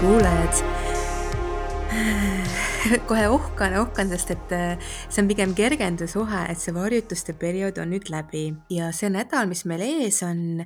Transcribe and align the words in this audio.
kuulajad. 0.00 0.54
kohe 3.08 3.28
ohkan, 3.28 3.76
ohkan, 3.80 4.10
sest 4.12 4.30
et 4.34 4.52
äh, 4.52 4.90
see 5.08 5.22
on 5.22 5.30
pigem 5.30 5.54
kergendusohe, 5.56 6.42
et 6.52 6.60
see 6.60 6.74
varjutuste 6.76 7.34
periood 7.40 7.80
on 7.82 7.94
nüüd 7.94 8.10
läbi 8.12 8.50
ja 8.72 8.90
see 8.94 9.10
nädal, 9.12 9.48
mis 9.50 9.64
meil 9.68 9.84
ees 9.86 10.20
on, 10.26 10.60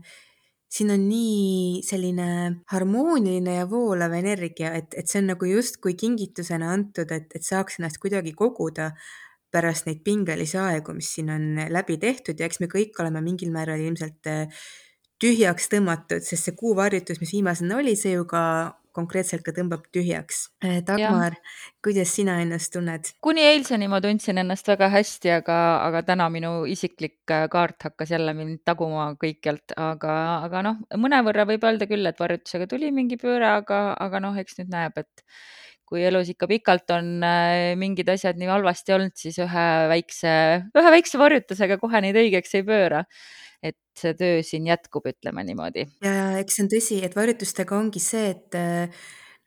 siin 0.71 0.91
on 0.97 1.07
nii 1.07 1.81
selline 1.87 2.29
harmooniline 2.73 3.57
ja 3.61 3.69
voolav 3.71 4.17
energia, 4.19 4.75
et, 4.77 4.99
et 4.99 5.09
see 5.09 5.23
on 5.23 5.31
nagu 5.33 5.49
justkui 5.49 5.95
kingitusena 6.01 6.75
antud, 6.75 7.15
et, 7.15 7.31
et 7.37 7.47
saaks 7.47 7.79
ennast 7.79 8.03
kuidagi 8.03 8.35
koguda 8.39 8.91
pärast 9.51 9.87
neid 9.87 10.03
pingelisi 10.07 10.59
aegu, 10.59 10.95
mis 10.95 11.15
siin 11.15 11.31
on 11.35 11.49
läbi 11.71 11.99
tehtud 12.03 12.39
ja 12.39 12.51
eks 12.51 12.63
me 12.63 12.71
kõik 12.71 12.99
oleme 13.03 13.23
mingil 13.25 13.55
määral 13.55 13.83
ilmselt 13.83 14.31
äh, 14.31 14.61
tühjaks 15.21 15.69
tõmmatud, 15.71 16.25
sest 16.25 16.49
see 16.49 16.59
kuuvarjutus, 16.59 17.21
mis 17.23 17.35
viimasena 17.37 17.79
oli, 17.79 17.95
see 17.99 18.17
ju 18.17 18.27
ka 18.29 18.43
konkreetselt 18.97 19.45
ka 19.47 19.55
tõmbab 19.57 19.87
tühjaks. 19.95 20.43
Äh, 20.65 20.81
Dagmar, 20.87 21.37
kuidas 21.85 22.13
sina 22.17 22.39
ennast 22.43 22.73
tunned? 22.75 23.13
kuni 23.25 23.45
eilseni 23.53 23.89
ma 23.91 24.01
tundsin 24.05 24.41
ennast 24.43 24.69
väga 24.71 24.91
hästi, 24.93 25.33
aga, 25.41 25.59
aga 25.87 26.03
täna 26.09 26.29
minu 26.33 26.53
isiklik 26.71 27.19
äh, 27.33 27.47
kaart 27.53 27.89
hakkas 27.91 28.15
jälle 28.15 28.35
mind 28.37 28.63
taguma 28.69 29.11
kõikjalt, 29.21 29.77
aga, 29.77 30.17
aga 30.49 30.65
noh, 30.67 30.83
mõnevõrra 31.01 31.47
võib 31.49 31.65
öelda 31.69 31.89
küll, 31.91 32.07
et 32.11 32.21
varjutusega 32.21 32.69
tuli 32.71 32.93
mingi 32.95 33.19
pööre, 33.21 33.57
aga, 33.61 33.83
aga 33.99 34.23
noh, 34.27 34.39
eks 34.41 34.61
nüüd 34.61 34.73
näeb, 34.73 34.99
et 35.01 35.25
kui 35.91 36.05
elus 36.07 36.29
ikka 36.31 36.47
pikalt 36.51 36.93
on 36.95 37.19
äh, 37.27 37.75
mingid 37.79 38.11
asjad 38.13 38.39
nii 38.39 38.51
halvasti 38.51 38.95
olnud, 38.95 39.15
siis 39.19 39.39
ühe 39.43 39.69
väikse, 39.91 40.33
ühe 40.79 40.97
väikse 40.97 41.19
varjutusega 41.19 41.81
kohe 41.83 42.03
neid 42.05 42.19
õigeks 42.21 42.59
ei 42.61 42.67
pööra 42.67 43.05
et 43.63 43.77
see 43.99 44.17
töö 44.17 44.41
siin 44.47 44.69
jätkub, 44.71 45.07
ütleme 45.11 45.45
niimoodi. 45.45 45.87
ja 46.05 46.39
eks 46.41 46.57
see 46.57 46.65
on 46.65 46.73
tõsi, 46.73 47.01
et 47.05 47.17
varjutustega 47.17 47.77
ongi 47.77 48.03
see, 48.03 48.33
et 48.35 48.59
äh, 48.59 49.03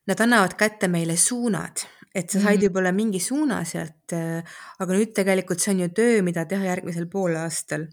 nad 0.09 0.23
annavad 0.25 0.55
kätte 0.59 0.89
meile 0.91 1.17
suunad, 1.17 1.85
et 2.13 2.29
sa 2.29 2.39
said 2.39 2.59
mm. 2.59 2.67
võib-olla 2.67 2.93
mingi 2.95 3.21
suuna 3.23 3.63
sealt, 3.67 4.13
äh, 4.15 4.59
aga 4.79 4.99
nüüd 4.99 5.15
tegelikult 5.17 5.63
see 5.63 5.73
on 5.73 5.85
ju 5.85 5.89
töö, 5.97 6.21
mida 6.25 6.45
teha 6.49 6.69
järgmisel 6.69 7.09
poolaastal. 7.11 7.87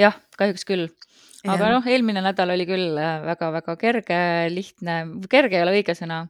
jah, 0.00 0.16
kahjuks 0.40 0.64
küll 0.68 0.88
aga 1.46 1.70
noh, 1.74 1.86
eelmine 1.86 2.22
nädal 2.24 2.54
oli 2.54 2.66
küll 2.68 2.96
väga-väga 2.96 3.74
äh, 3.74 3.80
kerge, 3.80 4.22
lihtne, 4.54 4.96
kerge 5.30 5.58
ei 5.58 5.66
ole 5.66 5.76
õige 5.78 5.94
sõna, 5.98 6.24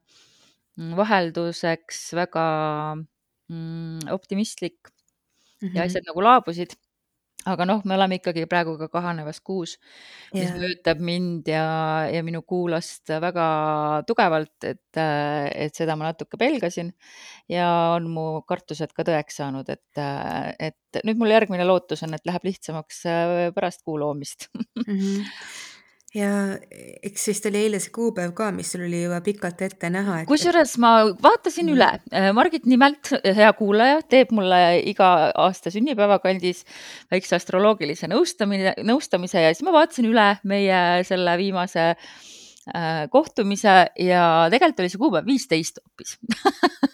mm, 0.77 0.93
vahelduseks 0.99 2.03
väga 2.19 2.45
mm, 2.99 4.11
optimistlik 4.13 4.91
mm 4.91 5.69
-hmm. 5.69 5.77
ja 5.79 5.87
asjad 5.87 6.11
nagu 6.11 6.27
laabusid 6.27 6.75
aga 7.47 7.67
noh, 7.69 7.83
me 7.87 7.95
oleme 7.95 8.19
ikkagi 8.19 8.47
praegu 8.51 8.75
ka 8.81 8.89
kahanevas 8.91 9.39
kuus, 9.47 9.77
mis 10.35 10.49
yeah. 10.49 10.57
mõjutab 10.59 11.03
mind 11.05 11.47
ja, 11.49 11.65
ja 12.11 12.23
minu 12.27 12.43
kuulast 12.43 13.13
väga 13.23 13.47
tugevalt, 14.09 14.57
et, 14.67 14.99
et 14.99 15.79
seda 15.79 15.95
ma 15.97 16.11
natuke 16.11 16.41
pelgasin 16.41 16.91
ja 17.53 17.69
on 17.95 18.11
mu 18.11 18.27
kartused 18.49 18.93
ka 18.97 19.07
tõeks 19.07 19.39
saanud, 19.41 19.71
et, 19.71 20.03
et 20.59 21.03
nüüd 21.07 21.21
mul 21.21 21.35
järgmine 21.37 21.67
lootus 21.69 22.03
on, 22.07 22.19
et 22.19 22.27
läheb 22.27 22.51
lihtsamaks 22.51 23.05
pärast 23.55 23.87
kuu 23.87 24.01
loomist 24.03 24.51
mm. 24.59 24.85
-hmm 24.89 25.68
ja 26.17 26.31
eks 27.05 27.27
vist 27.29 27.47
oli 27.51 27.61
eile 27.67 27.81
see 27.83 27.93
kuupäev 27.93 28.33
ka, 28.37 28.49
mis 28.55 28.71
sul 28.73 28.87
oli 28.87 29.03
juba 29.03 29.21
pikalt 29.25 29.61
ette 29.67 29.91
näha 29.93 30.23
et.... 30.23 30.29
kusjuures 30.31 30.77
ma 30.81 30.93
vaatasin 31.11 31.67
mm. 31.67 31.75
üle, 31.75 31.91
äh, 32.13 32.31
Margit 32.37 32.65
nimelt, 32.71 33.13
hea 33.25 33.51
kuulaja, 33.59 34.01
teeb 34.09 34.33
mulle 34.37 34.63
iga 34.89 35.11
aasta 35.37 35.73
sünnipäeva 35.75 36.21
kandis 36.25 36.65
väikse 37.13 37.37
astroloogilise 37.37 38.09
nõustamine, 38.09 38.73
nõustamise 38.89 39.45
ja 39.45 39.53
siis 39.53 39.67
ma 39.69 39.77
vaatasin 39.77 40.09
üle 40.09 40.31
meie 40.49 40.81
selle 41.09 41.37
viimase 41.41 41.91
äh, 41.93 42.09
kohtumise 43.11 43.77
ja 44.05 44.25
tegelikult 44.53 44.85
oli 44.85 44.93
see 44.93 45.01
kuupäev 45.01 45.29
viisteist 45.29 45.81
hoopis 45.85 46.19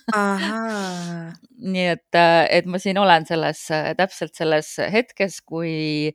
nii 1.65 1.87
et, 1.95 2.19
äh, 2.19 2.43
et 2.59 2.69
ma 2.71 2.81
siin 2.83 2.99
olen 3.01 3.27
selles, 3.29 3.65
täpselt 3.99 4.37
selles 4.37 4.75
hetkes, 4.93 5.41
kui 5.47 6.13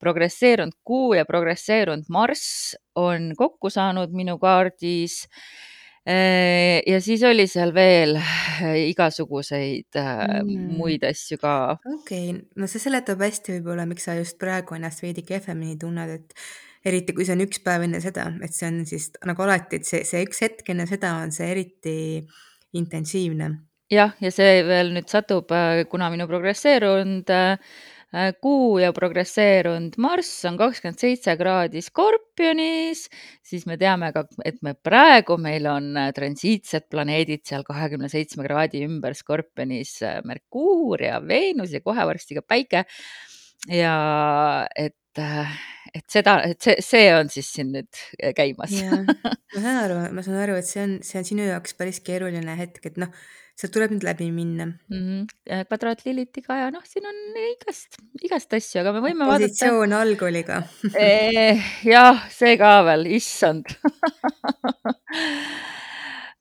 progresseerunud 0.00 0.76
Kuu 0.84 1.14
ja 1.18 1.26
progresseerunud 1.28 2.08
Marss 2.12 2.76
on 2.98 3.32
kokku 3.38 3.70
saanud 3.70 4.14
minu 4.16 4.38
kaardis. 4.40 5.22
Äh, 6.08 6.80
ja 6.88 6.96
siis 7.04 7.20
oli 7.28 7.44
seal 7.50 7.74
veel 7.76 8.16
igasuguseid 8.88 9.98
äh, 10.00 10.40
mm. 10.40 10.72
muid 10.78 11.04
asju 11.04 11.36
ka. 11.42 11.76
okei 11.84 12.30
okay., 12.32 12.40
no 12.56 12.70
see 12.70 12.80
seletab 12.80 13.20
hästi 13.20 13.58
võib-olla, 13.58 13.84
miks 13.88 14.08
sa 14.08 14.16
just 14.16 14.38
praegu 14.40 14.78
ennast 14.78 15.04
veidi 15.04 15.26
kehvemini 15.28 15.76
tunned, 15.80 16.16
et 16.16 16.32
eriti 16.84 17.14
kui 17.16 17.26
see 17.28 17.36
on 17.36 17.44
üks 17.44 17.62
päev 17.64 17.86
enne 17.86 18.00
seda, 18.00 18.30
et 18.44 18.56
see 18.56 18.68
on 18.70 18.84
siis 18.88 19.10
nagu 19.28 19.46
alati, 19.46 19.80
et 19.80 19.88
see, 19.88 20.04
see 20.08 20.24
üks 20.26 20.44
hetk 20.44 20.70
enne 20.72 20.86
seda 20.90 21.14
on 21.20 21.34
see 21.34 21.50
eriti 21.52 21.96
intensiivne. 22.78 23.50
jah, 23.90 24.14
ja 24.22 24.30
see 24.34 24.60
veel 24.66 24.94
nüüd 24.96 25.10
satub, 25.10 25.50
äh, 25.52 25.84
kuna 25.90 26.10
minu 26.12 26.28
progresseerunud 26.30 27.32
Äh, 28.10 28.32
kuu 28.42 28.80
ja 28.82 28.88
progresseerunud 28.90 29.94
Marss 30.02 30.42
on 30.48 30.56
kakskümmend 30.58 30.98
seitse 30.98 31.36
kraadi 31.38 31.78
Skorpionis, 31.86 33.04
siis 33.46 33.68
me 33.70 33.76
teame 33.78 34.08
ka, 34.10 34.24
et 34.42 34.56
me 34.66 34.72
praegu, 34.74 35.36
meil 35.38 35.68
on 35.70 35.92
äh, 35.94 36.08
transiitsed 36.16 36.88
planeedid 36.90 37.44
seal 37.46 37.62
kahekümne 37.68 38.10
seitsme 38.10 38.48
kraadi 38.48 38.82
ümber 38.88 39.14
Skorpionis 39.14 39.92
äh, 40.02 40.18
Merkuur 40.26 41.06
ja 41.06 41.20
Veenus 41.22 41.70
ja 41.76 41.84
kohe 41.84 42.08
varsti 42.10 42.40
ka 42.40 42.42
Päike. 42.42 42.82
ja 43.70 43.94
et, 44.74 45.22
et 45.94 46.06
seda, 46.10 46.38
et 46.46 46.60
see, 46.62 46.76
see 46.84 47.10
on 47.16 47.28
siis 47.32 47.50
siin 47.56 47.74
nüüd 47.74 48.00
käimas. 48.36 48.72
ma 49.54 49.60
saan 49.60 49.82
aru, 49.84 50.00
ma 50.14 50.24
saan 50.26 50.40
aru, 50.44 50.56
et 50.60 50.68
see 50.68 50.82
on, 50.84 50.98
see 51.06 51.20
on 51.20 51.28
sinu 51.32 51.46
jaoks 51.48 51.76
päris 51.78 52.00
keeruline 52.04 52.56
hetk, 52.60 52.84
et 52.90 52.98
noh 53.00 53.12
sealt 53.60 53.74
tuleb 53.74 53.92
nüüd 53.94 54.04
läbi 54.06 54.30
minna 54.32 54.66
mm. 54.70 55.00
-hmm. 55.00 55.64
kvadraat 55.68 56.04
Lilitiga 56.06 56.56
ja 56.62 56.68
noh, 56.72 56.84
siin 56.88 57.06
on 57.10 57.18
igast, 57.42 57.98
igast 58.24 58.54
asju, 58.56 58.80
aga 58.82 58.94
me 58.96 59.02
võime 59.04 59.28
positsioon 59.28 59.80
vaadata. 59.80 60.02
algkooliga 60.06 60.60
eh, 60.94 61.60
jah, 61.84 62.22
see 62.32 62.56
ka 62.60 62.72
veel, 62.88 63.06
issand 63.18 63.68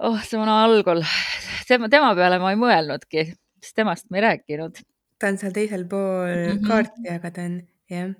oh, 0.05 0.19
see 0.23 0.39
on 0.39 0.51
algol, 0.53 1.03
tema, 1.67 1.91
tema 1.91 2.13
peale 2.19 2.39
ma 2.41 2.53
ei 2.53 2.61
mõelnudki, 2.61 3.25
sest 3.63 3.75
temast 3.81 4.07
me 4.09 4.21
ei 4.21 4.27
rääkinud. 4.29 4.79
ta 5.19 5.33
on 5.33 5.41
seal 5.41 5.55
teisel 5.55 5.85
pool 5.91 6.29
mm 6.29 6.55
-hmm. 6.55 6.67
kaarti, 6.71 7.09
aga 7.17 7.35
ta 7.35 7.49
on 7.49 7.59
jah. 7.89 8.13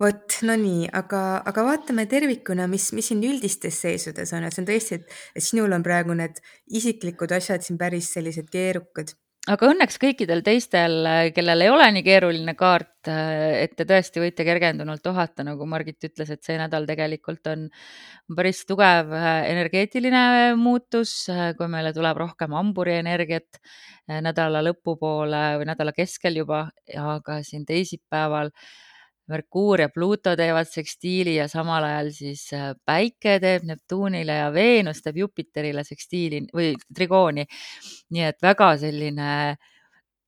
vot, 0.00 0.38
no 0.46 0.56
nii, 0.60 0.88
aga, 0.92 1.22
aga 1.50 1.66
vaatame 1.66 2.06
tervikuna, 2.10 2.68
mis, 2.70 2.90
mis 2.96 3.10
siin 3.10 3.24
üldistes 3.24 3.80
seisudes 3.86 4.32
on, 4.36 4.46
et 4.46 4.54
see 4.54 4.64
on 4.64 4.70
tõesti, 4.70 5.00
et, 5.00 5.18
et 5.34 5.44
sinul 5.44 5.72
on 5.76 5.84
praegu 5.86 6.16
need 6.18 6.40
isiklikud 6.80 7.32
asjad 7.36 7.64
siin 7.64 7.80
päris 7.80 8.12
sellised 8.14 8.50
keerukad 8.52 9.14
aga 9.52 9.68
õnneks 9.68 9.98
kõikidel 10.00 10.40
teistel, 10.44 11.04
kellel 11.36 11.64
ei 11.64 11.70
ole 11.72 11.86
nii 11.92 12.04
keeruline 12.06 12.54
kaart, 12.56 13.10
et 13.10 13.74
te 13.76 13.84
tõesti 13.88 14.22
võite 14.22 14.46
kergendunult 14.46 15.04
ohata, 15.10 15.44
nagu 15.44 15.66
Margit 15.68 16.06
ütles, 16.08 16.30
et 16.32 16.40
see 16.46 16.56
nädal 16.60 16.86
tegelikult 16.88 17.44
on 17.52 17.66
päris 18.36 18.62
tugev 18.68 19.12
energeetiline 19.12 20.54
muutus, 20.60 21.26
kui 21.58 21.68
meile 21.72 21.92
tuleb 21.96 22.22
rohkem 22.24 22.56
hamburi 22.56 22.96
energiat 23.02 23.60
nädala 24.24 24.64
lõpupoole 24.64 25.44
või 25.60 25.68
nädala 25.68 25.92
keskel 25.96 26.40
juba, 26.40 26.66
aga 26.96 27.42
siin 27.44 27.68
teisipäeval 27.68 28.52
Merkuur 29.28 29.80
ja 29.80 29.88
Pluto 29.88 30.34
teevad 30.36 30.68
sekstiili 30.68 31.38
ja 31.38 31.46
samal 31.48 31.86
ajal 31.86 32.10
siis 32.12 32.42
äh, 32.52 32.74
Päike 32.84 33.38
teeb 33.40 33.64
Neptuunile 33.68 34.36
ja 34.42 34.50
Veenus 34.52 35.00
teeb 35.04 35.22
Jupiterile 35.22 35.84
sekstiili 35.84 36.42
või 36.52 36.74
trigooni. 36.94 37.46
nii 38.12 38.26
et 38.28 38.42
väga 38.42 38.74
selline 38.82 39.30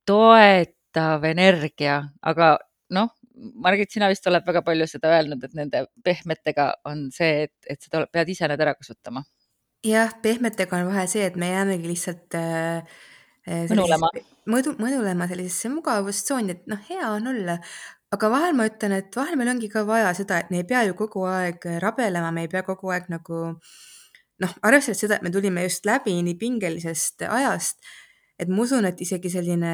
toetav 0.07 1.27
energia, 1.29 2.01
aga 2.25 2.55
noh, 2.95 3.13
Margit, 3.37 3.91
sina 3.93 4.07
vist 4.09 4.25
oled 4.29 4.45
väga 4.47 4.63
palju 4.65 4.87
seda 4.89 5.11
öelnud, 5.13 5.43
et 5.45 5.53
nende 5.57 5.83
pehmetega 6.03 6.71
on 6.89 7.07
see, 7.13 7.45
et, 7.45 7.53
et 7.69 7.83
seda 7.83 8.05
pead 8.09 8.31
ise 8.33 8.49
need 8.49 8.63
ära 8.63 8.73
kasutama. 8.77 9.23
jah, 9.85 10.15
pehmetega 10.23 10.79
on 10.79 10.89
vahe 10.89 11.05
see, 11.11 11.27
et 11.27 11.37
me 11.37 11.51
jäämegi 11.51 11.91
lihtsalt 11.91 12.37
äh, 12.39 12.97
äh 13.45 13.69
mõnulema. 13.69 14.09
mõdu, 14.49 14.73
mõnulema 14.81 15.29
sellisesse 15.29 15.69
mugavustsooni, 15.69 16.57
et 16.57 16.65
noh, 16.71 16.81
hea 16.89 17.11
on 17.11 17.29
olla, 17.33 17.59
aga 18.15 18.29
vahel 18.31 18.55
ma 18.55 18.67
ütlen, 18.69 18.95
et 19.01 19.15
vahel 19.15 19.37
meil 19.39 19.51
ongi 19.51 19.69
ka 19.71 19.83
vaja 19.87 20.13
seda, 20.17 20.39
et 20.41 20.51
me 20.53 20.61
ei 20.61 20.67
pea 20.67 20.83
ju 20.87 20.95
kogu 20.97 21.25
aeg 21.27 21.63
rabelema, 21.83 22.31
me 22.31 22.45
ei 22.45 22.51
pea 22.51 22.63
kogu 22.67 22.91
aeg 22.95 23.09
nagu 23.11 23.41
noh, 24.43 24.57
arvestades 24.67 25.01
seda, 25.03 25.17
et 25.17 25.25
me 25.25 25.31
tulime 25.33 25.65
just 25.65 25.87
läbi 25.89 26.15
nii 26.23 26.37
pingelisest 26.39 27.25
ajast, 27.27 27.81
et 28.39 28.51
ma 28.51 28.63
usun, 28.63 28.85
et 28.87 28.99
isegi 29.03 29.31
selline 29.33 29.73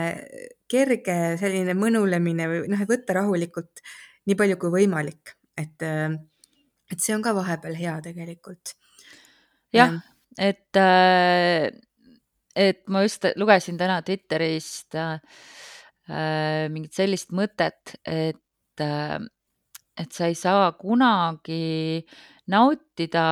kerge 0.71 1.17
selline 1.41 1.75
mõnulemine 1.77 2.49
või 2.49 2.63
noh, 2.71 2.81
et 2.81 2.89
võtta 2.89 3.19
rahulikult 3.19 3.83
nii 4.29 4.39
palju 4.39 4.57
kui 4.61 4.73
võimalik, 4.79 5.35
et, 5.59 5.83
et 5.83 6.99
see 6.99 7.13
on 7.13 7.25
ka 7.25 7.35
vahepeal 7.37 7.75
hea 7.77 7.97
tegelikult. 8.05 8.73
jah, 9.75 9.99
et, 10.39 10.79
et 12.55 12.81
ma 12.87 13.03
just 13.05 13.27
lugesin 13.37 13.77
täna 13.77 13.99
Twitterist 14.01 14.95
äh, 14.97 15.19
Äh, 15.19 15.72
mingit 16.09 16.93
sellist 16.95 17.31
mõtet, 17.35 17.95
et, 18.03 18.81
äh, 18.81 19.19
et 19.99 20.11
sa 20.11 20.27
ei 20.27 20.35
saa 20.35 20.71
kunagi 20.75 22.03
nautida 22.51 23.25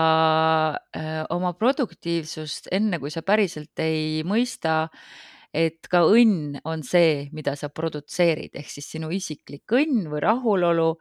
äh, 0.96 1.26
oma 1.30 1.54
produktiivsust, 1.60 2.70
enne 2.72 3.00
kui 3.02 3.12
sa 3.12 3.26
päriselt 3.28 3.80
ei 3.84 4.22
mõista, 4.24 4.86
et 5.52 5.88
ka 5.92 6.06
õnn 6.08 6.62
on 6.64 6.84
see, 6.88 7.28
mida 7.36 7.58
sa 7.60 7.68
produtseerid, 7.68 8.56
ehk 8.56 8.72
siis 8.72 8.88
sinu 8.94 9.12
isiklik 9.12 9.68
õnn 9.76 10.08
või 10.12 10.24
rahulolu 10.24 10.94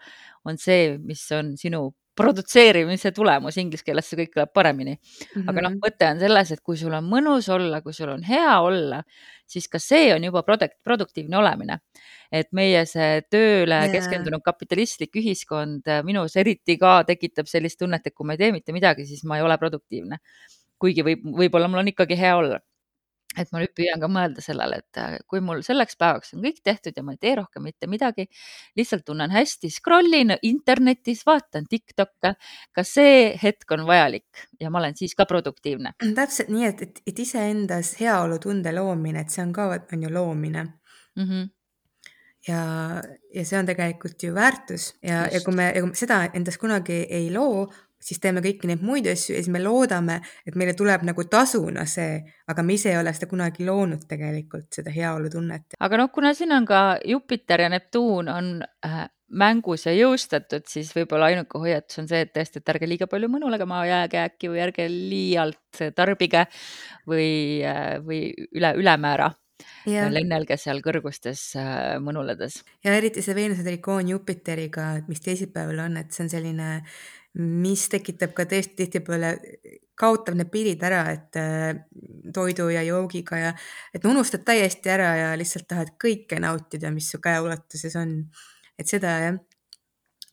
on 0.50 0.58
see, 0.58 0.96
mis 0.99 1.22
on 1.37 1.55
sinu 1.61 1.93
produtseerimise 2.17 3.12
tulemus, 3.17 3.57
inglise 3.61 3.85
keeles 3.87 4.09
see 4.11 4.19
kõik 4.19 4.33
kõlab 4.35 4.53
paremini. 4.55 4.99
aga 5.47 5.61
noh, 5.61 5.71
Mhm. 5.71 5.81
mõte 5.81 6.11
on 6.11 6.19
selles, 6.21 6.51
et 6.53 6.61
kui 6.62 6.77
sul 6.77 6.93
on 6.95 7.05
mõnus 7.05 7.49
olla, 7.49 7.81
kui 7.81 7.93
sul 7.93 8.09
on 8.09 8.23
hea 8.23 8.61
olla, 8.61 9.03
siis 9.47 9.69
ka 9.69 9.79
see 9.79 10.12
on 10.15 10.23
juba 10.25 10.43
produkt 10.43 10.77
produktiivne 10.85 11.37
olemine. 11.39 11.81
et 12.33 12.47
meie 12.53 12.87
see 12.87 13.23
tööle 13.29 13.75
Jaa. 13.75 13.89
keskendunud 13.93 14.41
kapitalistlik 14.45 15.11
ühiskond 15.17 15.83
minus 16.05 16.37
eriti 16.37 16.79
ka 16.79 17.03
tekitab 17.03 17.47
sellist 17.47 17.79
tunnet, 17.81 18.07
et 18.07 18.15
kui 18.15 18.25
ma 18.25 18.35
ei 18.35 18.39
tee 18.39 18.53
mitte 18.53 18.73
midagi, 18.73 19.05
siis 19.05 19.25
ma 19.25 19.37
ei 19.37 19.43
ole 19.43 19.56
produktiivne. 19.59 20.19
kuigi 20.79 21.03
võib 21.03 21.25
võib-olla 21.25 21.69
mul 21.69 21.79
on 21.81 21.89
ikkagi 21.89 22.17
hea 22.17 22.37
olla. 22.37 22.61
Et 23.38 23.50
ma 23.53 23.61
nüüd 23.62 23.73
püüan 23.79 24.00
ka 24.03 24.09
mõelda 24.11 24.43
sellele, 24.43 24.81
et 24.81 25.23
kui 25.31 25.43
mul 25.44 25.62
selleks 25.67 25.99
päevaks 26.00 26.35
on 26.35 26.43
kõik 26.43 26.59
tehtud 26.67 26.97
ja 26.97 27.05
ma 27.06 27.15
ei 27.15 27.21
tee 27.23 27.37
rohkem 27.38 27.62
mitte 27.67 27.87
midagi, 27.91 28.27
lihtsalt 28.79 29.05
tunnen 29.06 29.31
hästi, 29.31 29.71
scroll 29.71 30.17
in 30.19 30.35
internetis, 30.47 31.23
vaatan 31.29 31.69
TikTok'e, 31.71 32.35
ka 32.75 32.85
see 32.87 33.31
hetk 33.43 33.77
on 33.77 33.87
vajalik 33.88 34.47
ja 34.61 34.73
ma 34.73 34.82
olen 34.82 34.99
siis 34.99 35.15
ka 35.19 35.29
produktiivne. 35.31 35.94
täpselt 36.17 36.50
nii, 36.50 36.67
et, 36.67 36.82
et, 36.88 37.00
et 37.06 37.23
iseendas 37.23 37.94
heaolutunde 38.00 38.75
loomine, 38.75 39.23
et 39.23 39.31
see 39.31 39.44
on 39.44 39.55
ka, 39.55 39.71
on 39.94 40.03
ju 40.03 40.12
loomine 40.12 40.65
mm. 40.65 41.25
-hmm. 41.25 41.49
ja, 42.49 42.65
ja 43.35 43.44
see 43.44 43.59
on 43.59 43.67
tegelikult 43.67 44.23
ju 44.23 44.35
väärtus 44.35 44.97
ja, 45.03 45.29
ja 45.32 45.41
kui 45.44 45.55
me, 45.55 45.71
ja 45.75 45.81
kui 45.81 45.94
me 45.94 45.94
seda 45.94 46.25
endas 46.35 46.59
kunagi 46.59 47.06
ei 47.09 47.31
loo, 47.32 47.71
siis 48.00 48.20
teeme 48.20 48.43
kõiki 48.44 48.70
neid 48.70 48.82
muid 48.87 49.06
asju 49.11 49.35
ja 49.37 49.43
siis 49.43 49.52
me 49.52 49.62
loodame, 49.62 50.20
et 50.47 50.56
meile 50.58 50.75
tuleb 50.79 51.05
nagu 51.08 51.25
tasuna 51.31 51.87
see, 51.88 52.19
aga 52.49 52.64
me 52.64 52.76
ise 52.79 52.93
ei 52.93 52.99
ole 53.00 53.12
seda 53.17 53.29
kunagi 53.31 53.67
loonud 53.69 54.06
tegelikult, 54.08 54.70
seda 54.75 54.93
heaolutunnet. 54.94 55.79
aga 55.81 56.02
noh, 56.02 56.11
kuna 56.14 56.35
siin 56.35 56.52
on 56.56 56.69
ka 56.69 56.82
Jupiter 57.05 57.67
ja 57.67 57.73
Neptuun 57.73 58.29
on 58.32 58.52
äh, 58.87 59.02
mängus 59.31 59.87
ja 59.87 59.93
jõustatud, 59.94 60.64
siis 60.69 60.91
võib-olla 60.94 61.31
ainuke 61.31 61.61
hoiatus 61.62 62.00
on 62.02 62.08
see, 62.11 62.25
et 62.25 62.32
tõesti, 62.35 62.61
et 62.61 62.73
ärge 62.73 62.88
liiga 62.88 63.06
palju 63.11 63.31
mõnule 63.31 63.61
maha 63.69 63.87
jääge 63.87 64.23
äkki 64.25 64.50
või 64.50 64.64
ärge 64.64 64.88
liialt 64.91 65.85
tarbige 65.94 66.46
või, 67.08 67.62
või 68.06 68.25
üle, 68.50 68.75
ülemäära 68.81 69.31
Ja. 69.85 70.06
lennelge 70.08 70.56
seal 70.56 70.79
kõrgustes 70.81 71.41
äh, 71.61 71.99
mõnuledes. 72.00 72.62
ja 72.85 72.94
eriti 72.96 73.20
see 73.25 73.35
Veenuse 73.37 73.64
trikoon 73.64 74.08
Jupiteriga, 74.08 74.87
mis 75.08 75.20
teisipäeval 75.20 75.82
on, 75.87 75.99
et 76.00 76.12
see 76.12 76.25
on 76.25 76.31
selline, 76.32 76.69
mis 77.38 77.85
tekitab 77.93 78.32
ka 78.35 78.47
tõesti 78.50 78.75
tihtipeale, 78.81 79.35
kaotab 80.00 80.35
need 80.38 80.50
piirid 80.50 80.82
ära, 80.87 81.05
et 81.12 81.37
äh, 81.38 81.85
toidu 82.35 82.71
ja 82.73 82.82
joogiga 82.82 83.38
ja 83.38 83.53
et 83.94 84.06
unustad 84.09 84.43
täiesti 84.47 84.91
ära 84.91 85.12
ja 85.19 85.29
lihtsalt 85.38 85.69
tahad 85.71 85.94
kõike 86.00 86.41
nautida, 86.43 86.91
mis 86.94 87.11
su 87.12 87.21
käeulatuses 87.23 87.94
on. 88.00 88.17
et 88.81 88.88
seda 88.88 89.12
jah, 89.23 89.38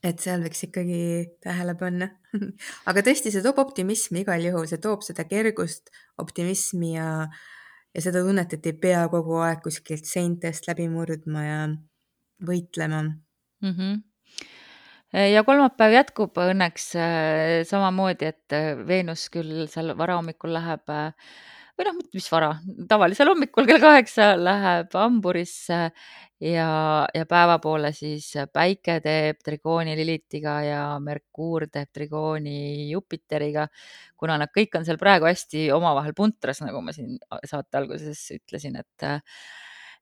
et 0.07 0.23
seal 0.23 0.41
võiks 0.45 0.63
ikkagi 0.69 1.01
tähele 1.43 1.75
panna 1.77 2.09
aga 2.89 3.03
tõesti, 3.05 3.33
see 3.33 3.45
toob 3.45 3.59
optimismi 3.61 4.23
igal 4.23 4.41
juhul, 4.41 4.65
see 4.69 4.81
toob 4.81 5.05
seda 5.05 5.27
kergust, 5.29 5.91
optimismi 6.17 6.95
ja 6.95 7.27
ja 7.97 8.03
seda 8.03 8.21
tunnet, 8.21 8.53
et 8.53 8.67
ei 8.69 8.75
pea 8.77 9.05
kogu 9.09 9.39
aeg 9.41 9.63
kuskilt 9.65 10.05
seintest 10.05 10.67
läbi 10.69 10.85
murdma 10.91 11.43
ja 11.45 11.61
võitlema 12.45 13.01
mm. 13.03 13.71
-hmm. 13.71 14.01
Ja 15.13 15.43
kolmapäev 15.47 15.93
jätkub 15.95 16.39
õnneks 16.41 16.89
samamoodi, 17.69 18.31
et 18.33 18.57
Veenus 18.87 19.27
küll 19.33 19.67
seal 19.71 19.93
varahommikul 19.97 20.55
läheb 20.57 20.95
või 21.77 21.85
noh, 21.85 21.97
mis 22.17 22.27
vara, 22.33 22.55
tavalisel 22.89 23.29
hommikul 23.29 23.67
kell 23.69 23.81
kaheksa 23.81 24.31
läheb 24.39 24.95
hamburisse 24.97 25.91
ja, 26.41 26.69
ja 27.13 27.25
päeva 27.29 27.59
poole 27.61 27.91
siis 27.93 28.31
päike 28.53 28.97
teeb 29.05 29.43
trigooni 29.45 29.93
Lilitiga 29.97 30.57
ja 30.65 30.81
Merkuur 31.03 31.67
teeb 31.69 31.91
trigooni 31.93 32.89
Jupiteriga. 32.89 33.67
kuna 34.17 34.39
nad 34.41 34.49
kõik 34.53 34.73
on 34.77 34.85
seal 34.85 34.97
praegu 34.97 35.29
hästi 35.29 35.69
omavahel 35.71 36.13
puntras, 36.17 36.61
nagu 36.65 36.81
ma 36.81 36.93
siin 36.93 37.19
saate 37.45 37.77
alguses 37.77 38.25
ütlesin, 38.33 38.79
et 38.81 39.07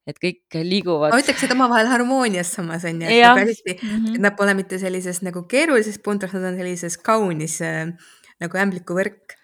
et 0.05 0.19
kõik 0.21 0.59
liiguvad. 0.61 1.13
ma 1.13 1.21
ütleks, 1.21 1.45
et 1.45 1.55
omavahel 1.55 1.89
harmoonias 1.89 2.51
samas 2.57 2.85
on 2.85 3.01
ju, 3.01 3.09
et 3.09 3.23
nagu 3.25 3.45
hästi 3.49 3.73
mm, 3.75 3.95
-hmm. 3.95 4.19
nad 4.25 4.35
pole 4.37 4.53
mitte 4.53 4.79
sellises 4.81 5.21
nagu 5.25 5.45
keerulises 5.49 5.97
puntras, 5.99 6.33
nad 6.33 6.51
on 6.51 6.59
sellises 6.59 6.97
kaunis 6.97 7.61
äh, 7.61 7.93
nagu 8.41 8.57
ämblikuvõrk. 8.57 9.37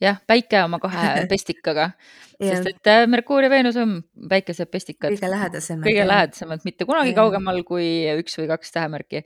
jah, 0.00 0.18
päike 0.26 0.64
oma 0.64 0.78
kahe 0.82 1.26
pestikaga 1.32 1.92
sest 2.38 2.68
et 2.70 3.08
Merkuur 3.10 3.42
ja 3.42 3.50
Veenus 3.50 3.76
on 3.76 4.02
päikesepestikad. 4.30 5.14
kõige 5.14 5.30
lähedasemad. 5.30 5.86
kõige 5.86 6.04
lähedasemad, 6.06 6.60
mitte 6.64 6.86
kunagi 6.86 7.10
ja. 7.10 7.16
kaugemal 7.18 7.64
kui 7.66 7.88
üks 8.20 8.38
või 8.38 8.46
kaks 8.52 8.72
tähemärki. 8.72 9.24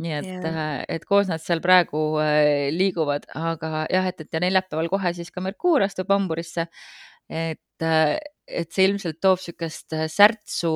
nii 0.00 0.14
et, 0.16 0.48
et 0.88 1.04
koos 1.04 1.28
nad 1.28 1.42
seal 1.44 1.60
praegu 1.60 2.16
liiguvad, 2.72 3.28
aga 3.36 3.84
jah, 3.92 4.08
et, 4.08 4.24
et 4.24 4.32
ja 4.32 4.40
neljapäeval 4.40 4.88
kohe 4.88 5.12
siis 5.16 5.30
ka 5.30 5.44
Merkuur 5.44 5.84
astub 5.84 6.08
hamburisse. 6.08 6.68
et 7.28 7.88
et 8.50 8.70
see 8.74 8.86
ilmselt 8.88 9.20
toob 9.22 9.38
niisugust 9.40 9.96
särtsu 10.12 10.72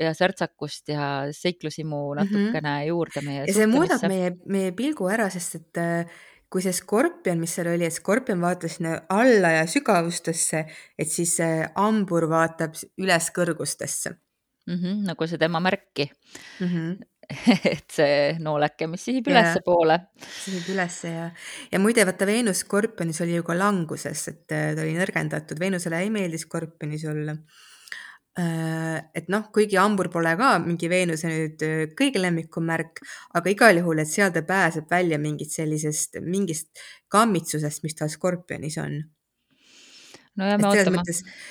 ja 0.00 0.12
särtsakust 0.16 0.92
ja 0.94 1.06
seiklushimu 1.34 2.02
natukene 2.14 2.60
mm 2.60 2.66
-hmm. 2.66 2.86
juurde 2.88 3.24
meie 3.26 3.46
ja 3.46 3.54
see 3.54 3.66
muudab 3.66 4.04
meie, 4.08 4.36
meie 4.46 4.72
pilgu 4.72 5.08
ära, 5.10 5.30
sest 5.30 5.60
et 5.60 5.82
kui 6.52 6.60
see 6.60 6.74
skorpion, 6.76 7.40
mis 7.40 7.54
seal 7.56 7.70
oli, 7.72 7.86
et 7.88 7.96
skorpion 7.96 8.40
vaatas 8.40 8.76
sinna 8.76 8.98
alla 9.08 9.54
ja 9.54 9.62
sügavustesse, 9.66 10.66
et 10.98 11.08
siis 11.08 11.38
hambur 11.74 12.28
vaatab 12.28 12.76
üles 13.00 13.30
kõrgustesse 13.32 14.12
mm. 14.66 14.76
-hmm, 14.76 15.00
nagu 15.08 15.26
see 15.26 15.38
tema 15.38 15.60
märki 15.60 16.10
mm. 16.60 16.66
-hmm. 16.66 16.92
et 17.72 17.84
see 17.92 18.36
nooleke, 18.42 18.88
mis 18.90 19.04
sihib 19.06 19.28
ülespoole. 19.30 19.98
sihib 20.20 20.70
ülesse 20.74 21.12
ja, 21.12 21.26
ja 21.72 21.80
muide, 21.82 22.04
vaata 22.08 22.28
Veenus 22.28 22.64
skorpionis 22.64 23.22
oli 23.24 23.36
ju 23.38 23.46
ka 23.46 23.56
languses, 23.56 24.26
et 24.32 24.42
ta 24.50 24.62
oli 24.82 24.96
nõrgendatud, 24.98 25.60
Veenusele 25.60 26.02
ei 26.02 26.10
meeldi 26.14 26.40
skorpionis 26.42 27.06
olla. 27.12 27.36
et 29.12 29.26
noh, 29.28 29.48
kuigi 29.52 29.76
hambur 29.76 30.08
pole 30.12 30.30
ka 30.40 30.54
mingi 30.64 30.88
Veenuse 30.88 31.28
nüüd 31.28 31.64
kõige 31.98 32.20
lemmikum 32.22 32.64
märk, 32.64 33.02
aga 33.36 33.52
igal 33.52 33.82
juhul, 33.82 34.00
et 34.00 34.08
seal 34.08 34.32
ta 34.32 34.40
pääseb 34.48 34.88
välja 34.90 35.18
mingit 35.20 35.52
sellisest, 35.52 36.16
mingist 36.24 36.70
kammitsusest, 37.12 37.84
mis 37.84 37.98
tal 37.98 38.08
skorpionis 38.12 38.78
on 38.80 39.02
no 40.36 40.48
jääme 40.48 40.68
ootama. 40.68 41.02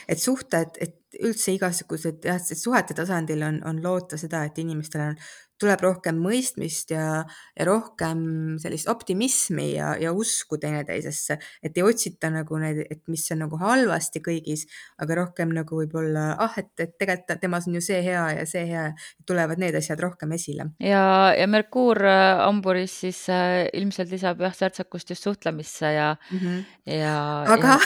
et 0.07 0.19
suhted, 0.19 0.81
et 0.81 1.00
üldse 1.19 1.55
igasugused 1.55 2.25
jah, 2.25 2.39
suhete 2.39 2.95
tasandil 2.97 3.43
on, 3.43 3.61
on 3.67 3.81
loota 3.83 4.19
seda, 4.19 4.45
et 4.47 4.59
inimestel 4.61 5.09
on, 5.09 5.17
tuleb 5.61 5.83
rohkem 5.83 6.17
mõistmist 6.21 6.91
ja, 6.93 7.21
ja 7.57 7.65
rohkem 7.67 8.57
sellist 8.61 8.89
optimismi 8.91 9.71
ja, 9.75 9.93
ja 10.01 10.13
usku 10.15 10.57
teineteisesse, 10.61 11.37
et 11.61 11.77
ei 11.77 11.85
otsita 11.85 12.31
nagu 12.33 12.57
neid, 12.61 12.81
et 12.89 13.03
mis 13.11 13.25
on 13.33 13.43
nagu 13.45 13.59
halvasti 13.61 14.23
kõigis, 14.25 14.65
aga 15.01 15.19
rohkem 15.21 15.53
nagu 15.55 15.81
võib-olla 15.81 16.31
ah, 16.41 16.57
et, 16.61 16.71
et 16.81 16.95
tegelikult 16.97 17.41
temas 17.41 17.67
on 17.69 17.77
ju 17.77 17.83
see 17.85 18.01
hea 18.05 18.23
ja 18.39 18.45
see 18.49 18.65
hea, 18.71 18.87
tulevad 19.27 19.61
need 19.61 19.77
asjad 19.77 20.01
rohkem 20.01 20.33
esile. 20.37 20.71
ja, 20.81 21.03
ja 21.37 21.47
Merkuur 21.51 22.01
hamburis 22.01 22.97
siis 23.05 23.21
äh, 23.31 23.67
ilmselt 23.77 24.11
lisab 24.13 24.41
jah, 24.41 24.55
särtsakust 24.57 25.13
just 25.13 25.27
suhtlemisse 25.27 25.93
ja 25.93 26.15
mm, 26.31 26.39
-hmm. 26.39 26.65
ja. 26.97 27.15
aga 27.55 27.77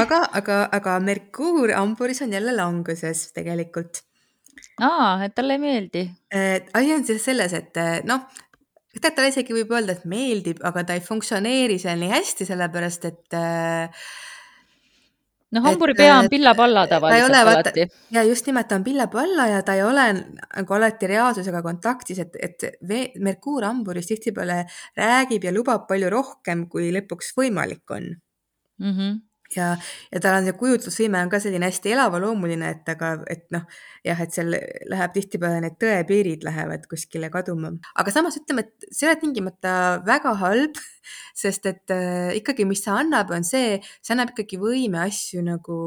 aga, 0.00 0.22
aga, 0.40 0.58
aga 0.80 0.98
Merkuur 1.04 1.74
hamburis 1.76 2.19
on 2.22 2.32
jälle 2.32 2.54
languses 2.56 3.28
tegelikult 3.36 4.04
aa, 4.84 5.24
et 5.24 5.34
talle 5.34 5.56
ei 5.56 5.62
meeldi? 5.62 6.06
asi 6.74 6.94
on 6.94 7.04
siis 7.06 7.24
selles, 7.24 7.54
et 7.56 7.80
noh, 8.08 8.24
tegelikult 8.90 9.16
talle 9.16 9.30
isegi 9.34 9.54
võib 9.54 9.76
öelda, 9.76 9.96
et 9.96 10.08
meeldib, 10.10 10.64
aga 10.66 10.84
ta 10.86 10.96
ei 10.98 11.04
funktsioneeri 11.04 11.78
seal 11.82 12.00
nii 12.00 12.10
hästi, 12.10 12.48
sellepärast 12.48 13.06
et 13.10 13.38
no 15.54 15.62
hamburi 15.64 15.94
pea 15.98 16.16
on 16.18 16.28
pilla-palla 16.32 16.86
tavaliselt 16.90 17.30
ole, 17.30 17.40
alati. 17.42 17.86
ja 18.14 18.24
just 18.26 18.46
nimelt, 18.50 18.68
ta 18.70 18.78
on 18.80 18.86
pilla-palla 18.86 19.46
ja 19.50 19.62
ta 19.66 19.76
ei 19.78 19.84
ole 19.86 20.06
nagu 20.16 20.76
alati 20.76 21.10
reaalsusega 21.10 21.62
kontaktis, 21.66 22.22
et, 22.26 22.36
et 22.42 22.68
Merkuur 23.22 23.66
hamburis 23.68 24.10
tihtipeale 24.10 24.62
räägib 24.98 25.46
ja 25.46 25.54
lubab 25.54 25.88
palju 25.90 26.12
rohkem, 26.12 26.66
kui 26.70 26.90
lõpuks 26.94 27.34
võimalik 27.38 27.96
on 27.96 28.12
mm. 28.12 28.94
-hmm 28.94 29.18
ja, 29.56 29.70
ja 30.12 30.22
tal 30.22 30.38
on 30.38 30.48
see 30.48 30.56
kujutlusvõime 30.60 31.20
on 31.24 31.32
ka 31.32 31.40
selline 31.42 31.68
hästi 31.68 31.94
elavloomuline, 31.96 32.70
et 32.76 32.90
aga, 32.92 33.12
et 33.30 33.46
noh, 33.54 33.66
jah, 34.06 34.22
et 34.24 34.34
seal 34.34 34.54
läheb 34.54 35.14
tihtipeale 35.16 35.60
need 35.64 35.78
tõepiirid 35.82 36.46
lähevad 36.46 36.86
kuskile 36.90 37.30
kaduma, 37.32 37.72
aga 38.00 38.14
samas 38.14 38.40
ütleme, 38.40 38.66
et 38.66 38.88
see 38.90 39.06
ei 39.06 39.12
ole 39.12 39.20
tingimata 39.22 39.74
väga 40.06 40.34
halb, 40.42 40.80
sest 41.42 41.70
et 41.70 41.94
äh, 41.94 42.32
ikkagi, 42.40 42.68
mis 42.68 42.84
see 42.84 42.94
annab, 42.94 43.32
on 43.36 43.46
see, 43.46 43.78
see 44.00 44.16
annab 44.16 44.34
ikkagi 44.34 44.60
võime 44.60 45.04
asju 45.06 45.44
nagu 45.46 45.80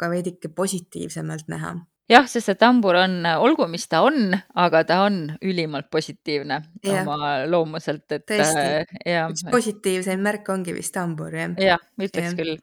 ka 0.00 0.10
veidike 0.10 0.50
positiivsemalt 0.54 1.50
näha 1.52 1.76
jah, 2.10 2.26
sest 2.28 2.50
see 2.50 2.58
tambur 2.60 2.98
on, 2.98 3.16
olgu, 3.40 3.66
mis 3.70 3.86
ta 3.90 4.02
on, 4.06 4.34
aga 4.60 4.82
ta 4.88 5.00
on 5.06 5.18
ülimalt 5.44 5.90
positiivne 5.92 6.60
Jah. 6.84 7.02
oma 7.02 7.34
loomuselt, 7.48 8.06
et 8.12 8.26
Tõesti, 8.28 9.00
jah, 9.08 9.32
üks 9.32 9.46
et 9.46 9.52
positiivsem 9.54 10.22
märk 10.24 10.48
ongi 10.52 10.76
vist 10.76 10.94
tambur, 10.96 11.34
jah. 11.34 11.56
jah, 11.60 11.84
ütleks 12.00 12.32
Jah, 12.32 12.38
küll. 12.38 12.56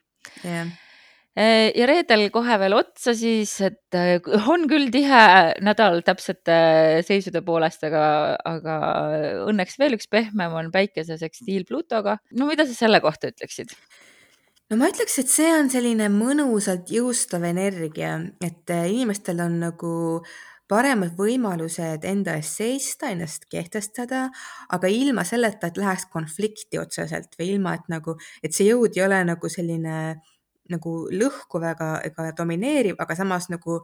Jah. 0.44 0.72
ja 1.78 1.88
reedel 1.88 2.26
kohe 2.34 2.58
veel 2.60 2.76
otsa 2.76 3.14
siis, 3.16 3.54
et 3.64 3.98
on 4.52 4.68
küll 4.72 4.92
tihe 4.92 5.24
nädal 5.64 6.02
täpsete 6.08 6.58
seisude 7.08 7.44
poolest, 7.46 7.86
aga, 7.88 8.04
aga 8.44 8.78
õnneks 9.48 9.80
veel 9.80 9.96
üks 9.96 10.12
pehmem 10.12 10.58
on 10.60 10.72
Päikese 10.74 11.18
sekstiil 11.22 11.66
Pluutoga. 11.70 12.20
no 12.36 12.50
mida 12.52 12.68
sa 12.68 12.76
selle 12.76 13.00
kohta 13.04 13.32
ütleksid? 13.32 13.74
no 14.72 14.80
ma 14.80 14.92
ütleks, 14.92 15.18
et 15.24 15.32
see 15.32 15.50
on 15.56 15.72
selline 15.72 16.12
mõnusalt 16.12 16.92
jõustav 16.92 17.48
energia, 17.48 18.18
et 18.44 18.76
inimestel 18.92 19.44
on 19.44 19.60
nagu 19.66 19.94
paremad 20.72 21.18
võimalused 21.20 22.06
enda 22.08 22.38
eest 22.40 22.62
seista, 22.62 23.10
ennast 23.12 23.48
kehtestada, 23.52 24.28
aga 24.72 24.92
ilma 24.92 25.26
selleta, 25.28 25.68
et 25.68 25.80
läheks 25.82 26.08
konflikti 26.14 26.80
otseselt 26.80 27.36
või 27.40 27.52
ilma, 27.56 27.76
et 27.76 27.92
nagu, 27.92 28.16
et 28.44 28.56
see 28.56 28.70
jõud 28.70 28.96
ei 28.96 29.06
ole 29.06 29.20
nagu 29.28 29.52
selline 29.52 29.98
nagu 30.72 30.96
lõhkuv 31.12 31.68
ega, 31.68 31.92
ega 32.08 32.30
domineeriv, 32.38 32.96
aga 33.04 33.18
samas 33.20 33.50
nagu 33.52 33.82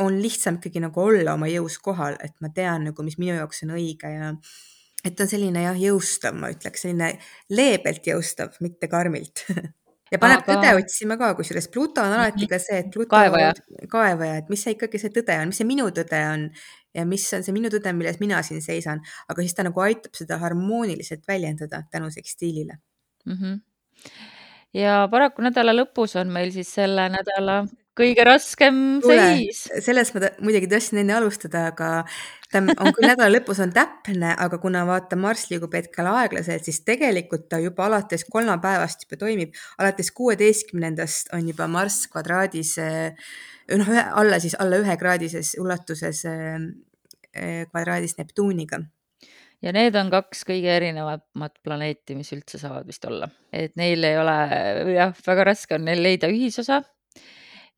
on 0.00 0.16
lihtsam 0.22 0.56
ikkagi 0.56 0.80
nagu 0.80 1.02
olla 1.02 1.36
oma 1.36 1.50
jõus 1.50 1.76
kohal, 1.84 2.16
et 2.24 2.36
ma 2.40 2.48
tean 2.56 2.88
nagu, 2.88 3.04
mis 3.04 3.18
minu 3.20 3.36
jaoks 3.36 3.66
on 3.66 3.74
õige 3.76 4.12
ja 4.14 4.30
et 5.04 5.20
on 5.20 5.28
selline 5.28 5.64
jah, 5.64 5.76
jõustav, 5.80 6.36
ma 6.36 6.50
ütleks, 6.52 6.86
selline 6.86 7.12
leebelt 7.52 8.08
jõustav, 8.08 8.56
mitte 8.64 8.88
karmilt 8.88 9.44
ja 10.10 10.18
paneb 10.18 10.42
Aga- 10.42 10.54
tõde 10.54 10.74
otsima 10.82 11.16
ka, 11.20 11.34
kusjuures 11.38 11.68
Pluto 11.72 12.02
on 12.02 12.12
alati 12.12 12.44
Mhm. 12.44 12.48
ka 12.50 12.58
see, 12.58 12.78
et 12.78 12.90
Pluto 12.92 13.10
Kaevaja. 13.16 13.52
kaevaja, 13.88 14.36
et 14.38 14.48
mis 14.50 14.62
see 14.62 14.74
ikkagi 14.74 14.98
see 15.00 15.10
tõde 15.10 15.36
on, 15.40 15.48
mis 15.48 15.56
see 15.62 15.66
minu 15.66 15.90
tõde 15.90 16.20
on 16.32 16.50
ja 16.94 17.04
mis 17.04 17.32
on 17.34 17.42
see 17.42 17.52
minu 17.52 17.68
tõde, 17.68 17.92
milles 17.94 18.20
mina 18.20 18.42
siin 18.42 18.60
seisan, 18.62 19.00
aga 19.28 19.42
siis 19.42 19.54
ta 19.54 19.62
nagu 19.62 19.80
aitab 19.80 20.12
seda 20.14 20.38
harmooniliselt 20.38 21.22
väljendada 21.28 21.84
tänu 21.90 22.10
sekstiilile. 22.10 22.78
mm. 23.26 23.32
-hmm. 23.36 23.60
ja 24.74 25.08
paraku 25.10 25.42
nädala 25.42 25.72
lõpus 25.72 26.16
on 26.20 26.28
meil 26.32 26.50
siis 26.52 26.68
selle 26.74 27.08
nädala 27.08 27.66
kõige 28.00 28.24
raskem 28.24 29.00
kuule, 29.02 29.16
seis. 29.36 29.68
sellest 29.84 30.14
ma 30.14 30.20
muidugi 30.40 30.68
tahtsin 30.70 30.98
enne 31.02 31.14
alustada, 31.14 31.66
aga 31.66 32.04
ta 32.50 32.60
on 32.60 32.92
küll 32.94 33.06
nädala 33.06 33.30
lõpus 33.30 33.60
on 33.62 33.72
täpne, 33.74 34.32
aga 34.38 34.58
kuna 34.62 34.82
vaata, 34.88 35.18
Marss 35.20 35.50
liigub 35.52 35.74
hetkel 35.76 36.08
aeglaselt, 36.10 36.66
siis 36.66 36.82
tegelikult 36.86 37.48
ta 37.50 37.60
juba 37.62 37.86
alates 37.86 38.26
kolmapäevast 38.30 39.06
juba 39.06 39.20
toimib. 39.20 39.56
alates 39.78 40.10
kuueteistkümnendast 40.16 41.34
on 41.36 41.48
juba 41.48 41.68
Marss 41.70 42.08
kvadraadis, 42.10 42.76
eh, 42.78 43.34
noh, 43.78 43.92
alla 44.22 44.40
siis 44.42 44.56
alla 44.58 44.80
ühekraadises 44.82 45.56
ulatuses 45.62 46.24
eh, 46.24 46.56
eh, 47.34 47.66
kvadraadis 47.70 48.18
Neptuuniga. 48.18 48.82
ja 49.62 49.72
need 49.76 49.94
on 49.94 50.10
kaks 50.10 50.44
kõige 50.48 50.72
erinevamat 50.76 51.58
planeeti, 51.62 52.16
mis 52.16 52.32
üldse 52.32 52.58
saavad 52.58 52.86
vist 52.86 53.04
olla, 53.04 53.28
et 53.52 53.76
neil 53.76 54.04
ei 54.04 54.16
ole 54.18 54.38
jah, 54.94 55.14
väga 55.26 55.44
raske 55.52 55.76
on 55.76 55.84
neil 55.84 56.02
leida 56.02 56.30
ühisosa. 56.32 56.82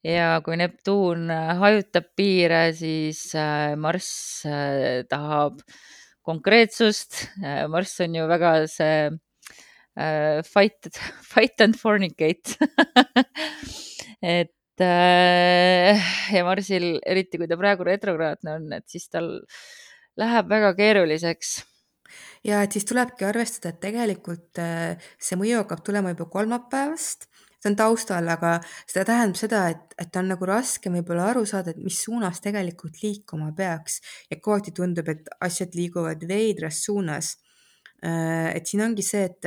Ja 0.07 0.41
kui 0.45 0.57
Neptuun 0.59 1.31
hajutab 1.61 2.13
piire, 2.17 2.73
siis 2.77 3.29
äh, 3.39 3.75
Marss 3.79 4.45
äh, 4.47 5.03
tahab 5.11 5.63
konkreetsust. 6.23 7.29
Marss 7.71 8.01
on 8.05 8.15
ju 8.15 8.27
väga 8.31 8.53
see 8.71 9.11
äh, 9.97 10.43
fight, 10.43 10.89
fight 11.23 11.61
and 11.61 11.77
fornicate 11.77 12.57
et 14.23 14.81
äh, 14.81 15.99
ja 16.33 16.45
Marsil, 16.47 16.97
eriti 17.07 17.41
kui 17.41 17.49
ta 17.51 17.59
praegu 17.61 17.87
retrokraatne 17.87 18.57
on, 18.57 18.71
et 18.79 18.87
siis 18.91 19.09
tal 19.13 19.35
läheb 20.21 20.49
väga 20.53 20.73
keeruliseks 20.79 21.59
ja 22.47 22.63
et 22.65 22.75
siis 22.75 22.87
tulebki 22.89 23.27
arvestada, 23.29 23.73
et 23.73 23.83
tegelikult 23.85 24.61
äh, 24.63 25.11
see 25.21 25.39
mõju 25.41 25.63
hakkab 25.63 25.85
tulema 25.87 26.15
juba 26.15 26.29
kolmapäevast, 26.33 27.29
see 27.63 27.71
on 27.71 27.79
taustal, 27.79 28.27
aga 28.33 28.57
seda 28.91 29.05
tähendab 29.13 29.39
seda, 29.39 29.63
et, 29.71 29.95
et 30.03 30.19
on 30.19 30.33
nagu 30.33 30.47
raske 30.49 30.91
võib-olla 30.91 31.29
aru 31.31 31.45
saada, 31.47 31.73
et 31.73 31.83
mis 31.83 32.01
suunas 32.05 32.43
tegelikult 32.43 32.99
liikuma 33.05 33.53
peaks. 33.57 34.01
Ja 34.31 34.41
kohati 34.43 34.75
tundub, 34.75 35.09
et 35.13 35.31
asjad 35.41 35.77
liiguvad 35.79 36.27
veidras 36.29 36.83
suunas. 36.87 37.37
et 38.03 38.67
siin 38.67 38.81
ongi 38.83 39.03
see, 39.07 39.29
et, 39.29 39.47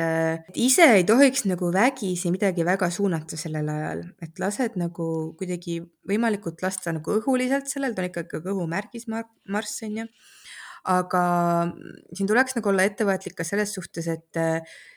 ise 0.64 0.86
ei 0.96 1.04
tohiks 1.04 1.42
nagu 1.44 1.68
vägisi 1.76 2.30
midagi 2.32 2.64
väga 2.64 2.88
suunata 2.88 3.36
sellel 3.36 3.68
ajal, 3.68 4.04
et 4.24 4.40
lased 4.40 4.78
nagu 4.80 5.08
kuidagi 5.36 5.82
võimalikult 6.08 6.64
lasta 6.64 6.94
nagu 6.96 7.18
õhuliselt 7.18 7.68
sellel, 7.68 7.92
ta 7.92 8.06
on 8.06 8.08
ikkagi 8.08 8.40
õhumärgis 8.40 9.10
Marss 9.12 9.84
on 9.84 9.98
ju. 10.00 10.06
Aga 10.88 11.26
siin 12.14 12.30
tuleks 12.30 12.56
nagu 12.56 12.72
olla 12.72 12.86
ettevaatlik 12.88 13.36
ka 13.36 13.44
selles 13.44 13.76
suhtes, 13.76 14.08
et, 14.08 14.40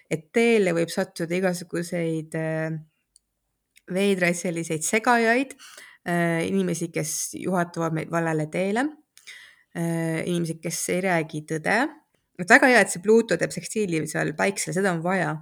et 0.06 0.30
teele 0.30 0.76
võib 0.76 0.94
sattuda 0.94 1.34
igasuguseid 1.40 2.38
veidraid 3.95 4.37
selliseid 4.38 4.87
segajaid, 4.87 5.54
inimesi, 6.49 6.88
kes 6.95 7.14
juhatavad 7.37 7.97
meid 7.97 8.12
valele 8.12 8.47
teele, 8.52 8.85
inimesed, 9.76 10.61
kes 10.62 10.78
ei 10.95 11.02
räägi 11.04 11.42
tõde. 11.49 11.78
et 12.38 12.50
väga 12.50 12.71
hea, 12.71 12.80
et 12.80 12.92
see 12.92 13.02
Pluto 13.02 13.37
teeb 13.37 13.52
sekstiili 13.52 14.00
seal 14.07 14.33
päiksel, 14.38 14.73
seda 14.76 14.92
on 14.92 15.02
vaja. 15.04 15.37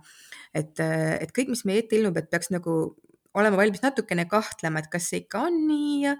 et, 0.55 0.81
et 0.81 1.33
kõik, 1.33 1.53
mis 1.53 1.65
meie 1.69 1.85
ette 1.85 1.97
ilmub, 1.97 2.17
et 2.17 2.31
peaks 2.31 2.51
nagu 2.51 2.97
olema 3.37 3.57
valmis 3.61 3.83
natukene 3.85 4.27
kahtlema, 4.31 4.81
et 4.81 4.91
kas 4.91 5.11
see 5.11 5.23
ikka 5.25 5.47
on 5.49 5.59
nii 5.69 5.97
ja 6.07 6.17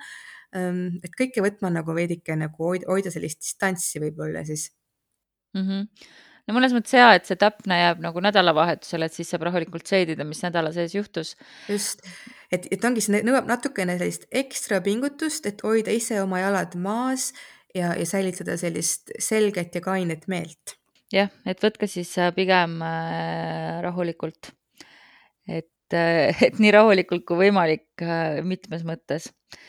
et 0.57 1.17
kõike 1.19 1.43
võtma 1.45 1.71
nagu 1.73 1.95
veidike 1.97 2.37
nagu 2.39 2.71
hoida, 2.71 2.87
hoida 2.91 3.13
sellist 3.13 3.43
distantsi 3.43 4.01
võib-olla 4.03 4.45
siis 4.47 4.71
mm. 5.55 5.63
-hmm. 5.63 6.07
No 6.47 6.57
mõnes 6.57 6.75
mõttes 6.75 6.95
hea, 6.97 7.11
et 7.19 7.29
see 7.29 7.39
täpne 7.41 7.79
jääb 7.81 8.01
nagu 8.05 8.23
nädalavahetusele, 8.25 9.09
et 9.09 9.17
siis 9.17 9.31
saab 9.33 9.47
rahulikult 9.49 9.87
seedida, 9.89 10.27
mis 10.29 10.43
nädala 10.45 10.73
sees 10.75 10.95
juhtus. 10.97 11.35
just, 11.71 12.05
et, 12.53 12.69
et 12.73 12.87
ongi, 12.87 13.05
see 13.05 13.23
nõuab 13.27 13.49
natukene 13.51 13.99
sellist 13.99 14.27
ekstra 14.31 14.81
pingutust, 14.85 15.47
et 15.51 15.63
hoida 15.67 15.95
ise 15.95 16.21
oma 16.23 16.43
jalad 16.45 16.77
maas 16.81 17.33
ja, 17.75 17.95
ja 17.99 18.09
säilitada 18.09 18.59
sellist 18.61 19.15
selget 19.23 19.79
ja 19.79 19.85
kainet 19.85 20.29
meelt. 20.33 20.77
jah, 21.13 21.33
et 21.47 21.63
võtke 21.63 21.89
siis 21.91 22.15
pigem 22.37 22.81
äh, 22.85 23.81
rahulikult. 23.87 24.53
et 25.49 25.71
et 26.47 26.57
nii 26.59 26.71
rahulikult 26.75 27.23
kui 27.23 27.37
võimalik 27.45 28.03
mitmes 28.43 28.81
mõttes 28.83 29.29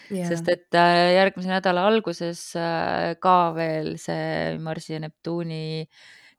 yeah.. 0.09 0.25
sest 0.25 0.47
et 0.49 0.73
järgmise 0.73 1.51
nädala 1.51 1.83
alguses 1.85 2.39
ka 3.21 3.35
veel 3.53 3.91
see 4.01 4.55
Marsi 4.57 4.95
ja 4.95 5.03
Neptuuni 5.03 5.85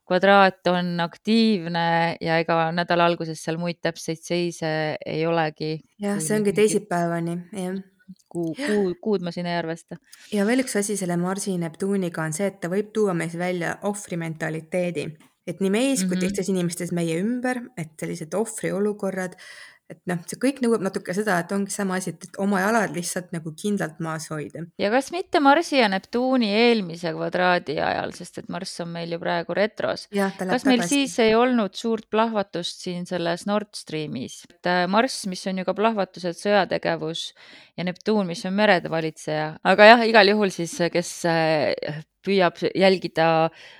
kvadraat 0.09 0.67
on 0.71 0.97
aktiivne 1.05 2.17
ja 2.21 2.39
ega 2.41 2.71
nädala 2.75 3.05
alguses 3.09 3.43
seal 3.45 3.61
muid 3.61 3.79
täpseid 3.85 4.21
seise 4.25 4.73
ei 5.05 5.23
olegi. 5.29 5.77
jah, 6.01 6.19
see 6.23 6.39
ongi 6.39 6.53
teisipäevani, 6.57 7.37
jah 7.53 7.79
kuu, 8.29 8.53
kuu, 8.55 8.93
kuud 9.01 9.25
ma 9.25 9.31
siin 9.31 9.47
ei 9.49 9.57
arvesta. 9.59 9.97
ja 10.33 10.45
veel 10.47 10.63
üks 10.63 10.77
asi 10.79 10.97
selle 10.99 11.17
Marsi 11.21 11.57
Neptuuniga 11.61 12.23
on 12.25 12.33
see, 12.35 12.47
et 12.49 12.59
ta 12.61 12.71
võib 12.71 12.93
tuua 12.95 13.13
meis 13.17 13.35
välja 13.37 13.75
ohvrimentaliteedi, 13.89 15.05
et 15.47 15.61
nii 15.61 15.69
meis 15.69 15.99
mm 15.99 16.05
-hmm. 16.05 16.07
kui 16.09 16.15
Mhm. 16.15 16.25
teistes 16.25 16.49
inimestes 16.49 16.91
meie 16.91 17.19
ümber, 17.21 17.61
et 17.77 17.93
sellised 17.99 18.33
ohvriolukorrad, 18.33 19.37
et 19.89 19.99
noh, 20.09 20.19
see 20.29 20.37
kõik 20.41 20.59
nõuab 20.63 20.83
natuke 20.85 21.13
seda, 21.17 21.39
et 21.41 21.51
ongi 21.55 21.73
sama 21.73 21.97
asi, 21.99 22.13
et, 22.13 22.27
oma 22.41 22.61
jalad 22.61 22.93
lihtsalt 22.95 23.31
nagu 23.33 23.53
kindlalt 23.57 23.97
maas 24.05 24.29
hoida. 24.33 24.63
ja 24.81 24.91
kas 24.93 25.09
mitte 25.15 25.41
Marsi 25.43 25.79
ja 25.79 25.89
Neptuuni 25.91 26.51
eelmise 26.53 27.13
kvadraadi 27.15 27.79
ajal, 27.83 28.13
sest 28.17 28.43
et 28.43 28.51
Marss 28.53 28.83
on 28.83 28.91
meil 28.93 29.15
ju 29.15 29.21
praegu 29.21 29.57
retros. 29.57 30.05
kas 30.13 30.67
meil 30.69 30.83
tagasi. 30.83 30.89
siis 30.89 31.17
ei 31.25 31.33
olnud 31.37 31.77
suurt 31.79 32.09
plahvatust 32.11 32.85
siin 32.85 33.09
selles 33.09 33.47
Nord 33.49 33.73
Streamis, 33.77 34.43
et 34.49 34.69
äh, 34.69 34.85
Marss, 34.91 35.25
mis 35.31 35.45
on 35.49 35.61
ju 35.61 35.67
ka 35.67 35.75
plahvatused, 35.77 36.37
sõjategevus 36.37 37.31
ja 37.79 37.87
Neptuun, 37.87 38.27
mis 38.29 38.45
on 38.45 38.53
merede 38.53 38.91
valitseja, 38.93 39.55
aga 39.63 39.93
jah, 39.93 40.05
igal 40.05 40.35
juhul 40.35 40.53
siis, 40.53 40.77
kes 40.93 41.13
äh, 41.29 42.03
püüab 42.29 42.61
jälgida 42.77 43.27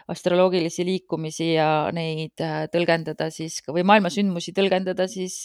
astroloogilisi 0.10 0.86
liikumisi 0.88 1.54
ja 1.54 1.70
neid 1.96 2.42
tõlgendada 2.74 3.30
siis 3.34 3.62
või 3.70 3.86
maailma 3.88 4.12
sündmusi 4.14 4.56
tõlgendada 4.58 5.08
siis 5.12 5.44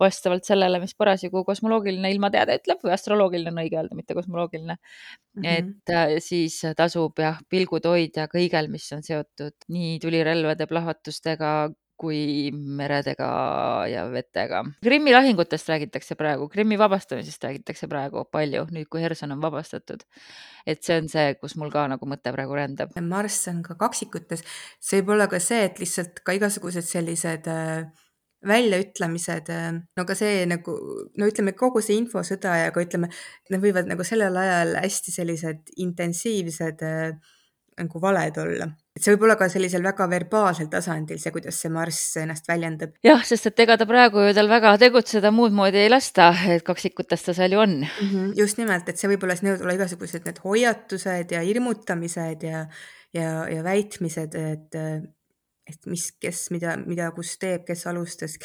vastavalt 0.00 0.44
sellele, 0.44 0.80
mis 0.82 0.92
parasjagu 0.98 1.42
kosmoloogiline 1.46 2.10
ilmateade 2.12 2.58
ütleb 2.60 2.82
või 2.84 2.92
astroloogiline 2.96 3.52
on 3.54 3.62
õige 3.62 3.80
öelda, 3.80 3.96
mitte 3.96 4.16
kosmoloogiline 4.18 4.76
mm. 4.76 5.42
-hmm. 5.42 5.72
et 5.96 6.22
siis 6.24 6.60
tasub 6.76 7.16
jah, 7.22 7.40
pilgud 7.48 7.88
hoida 7.88 8.28
kõigel, 8.32 8.68
mis 8.72 8.90
on 8.92 9.04
seotud 9.06 9.68
nii 9.72 9.98
tulirelvade 10.02 10.68
plahvatustega 10.68 11.56
kui 12.00 12.50
meredega 12.52 13.28
ja 13.90 14.06
vetega. 14.12 14.62
Krimmi 14.84 15.14
lahingutest 15.14 15.70
räägitakse 15.72 16.16
praegu, 16.18 16.48
Krimmi 16.52 16.78
vabastamisest 16.78 17.44
räägitakse 17.48 17.88
praegu 17.90 18.26
palju, 18.32 18.66
nüüd 18.74 18.90
kui 18.92 19.04
Herson 19.04 19.32
on 19.32 19.42
vabastatud. 19.42 20.04
et 20.66 20.82
see 20.82 20.96
on 20.98 21.06
see, 21.08 21.34
kus 21.38 21.54
mul 21.54 21.70
ka 21.70 21.84
nagu 21.86 22.08
mõte 22.10 22.32
praegu 22.34 22.56
rändab. 22.58 22.90
Marss 23.00 23.46
on 23.52 23.62
ka 23.62 23.76
kaksikutes, 23.78 24.42
see 24.82 24.98
võib 24.98 25.12
olla 25.14 25.28
ka 25.30 25.38
see, 25.38 25.62
et 25.68 25.78
lihtsalt 25.78 26.24
ka 26.26 26.34
igasugused 26.34 26.82
sellised 26.82 27.46
väljaütlemised, 28.46 29.50
no 29.96 30.04
ka 30.06 30.16
see 30.18 30.42
nagu, 30.50 30.74
no 31.18 31.28
ütleme, 31.30 31.54
kogu 31.58 31.82
see 31.84 31.96
infosõda 32.00 32.56
ja 32.64 32.74
ka 32.74 32.82
ütleme, 32.84 33.08
need 33.50 33.62
võivad 33.62 33.88
nagu 33.90 34.04
sellel 34.06 34.36
ajal 34.42 34.74
hästi 34.82 35.14
sellised 35.14 35.72
intensiivsed 35.86 36.82
nagu 37.76 38.02
valed 38.02 38.42
olla. 38.42 38.68
Et 38.96 39.04
see 39.04 39.12
võib 39.12 39.26
olla 39.26 39.36
ka 39.36 39.48
sellisel 39.52 39.84
väga 39.84 40.06
verbaalsel 40.08 40.70
tasandil, 40.72 41.18
see, 41.20 41.32
kuidas 41.34 41.58
see 41.60 41.72
Marss 41.72 42.16
ennast 42.22 42.48
väljendab. 42.48 42.94
jah, 43.04 43.22
sest 43.28 43.50
et 43.50 43.64
ega 43.66 43.76
ta 43.80 43.88
praegu 43.88 44.24
ju 44.24 44.36
tal 44.36 44.48
väga 44.50 44.72
tegutseda 44.80 45.32
muud 45.34 45.54
moodi 45.56 45.82
ei 45.84 45.92
lasta, 45.92 46.30
et 46.54 46.64
kaksikutes 46.66 47.26
ta 47.28 47.36
seal 47.36 47.56
ju 47.56 47.60
on 47.60 47.76
mm. 47.84 48.08
-hmm, 48.08 48.32
just 48.40 48.60
nimelt, 48.62 48.88
et 48.88 48.98
see 48.98 49.10
võib-olla, 49.12 49.36
siis 49.36 49.50
võivad 49.50 49.66
olla 49.66 49.76
igasugused 49.78 50.28
need 50.28 50.40
hoiatused 50.44 51.36
ja 51.36 51.44
hirmutamised 51.44 52.48
ja, 52.48 52.66
ja, 53.12 53.30
ja 53.52 53.66
väitmised, 53.66 54.34
et 54.34 54.80
et 55.66 55.86
mis, 55.90 56.12
kes 56.22 56.46
mida, 56.54 56.76
mida, 56.78 57.10
kus 57.10 57.36
teeb, 57.42 57.64
kes 57.66 57.88
alustas, 57.90 58.36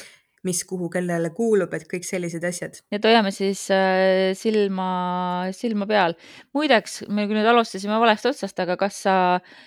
mis 0.44 0.64
kuhu 0.66 0.88
kellele 0.90 1.30
kuulub, 1.38 1.74
et 1.78 1.86
kõik 1.86 2.04
sellised 2.04 2.44
asjad. 2.44 2.82
et 2.92 3.04
hoiame 3.06 3.32
siis 3.32 3.68
äh, 3.72 4.34
silma, 4.36 5.48
silma 5.54 5.88
peal. 5.88 6.18
muideks, 6.54 7.04
me 7.08 7.28
nüüd 7.30 7.46
alustasime 7.46 8.00
valest 8.02 8.26
otsast, 8.26 8.60
aga 8.60 8.76
kas 8.76 9.04
sa 9.06 9.20
äh, 9.36 9.60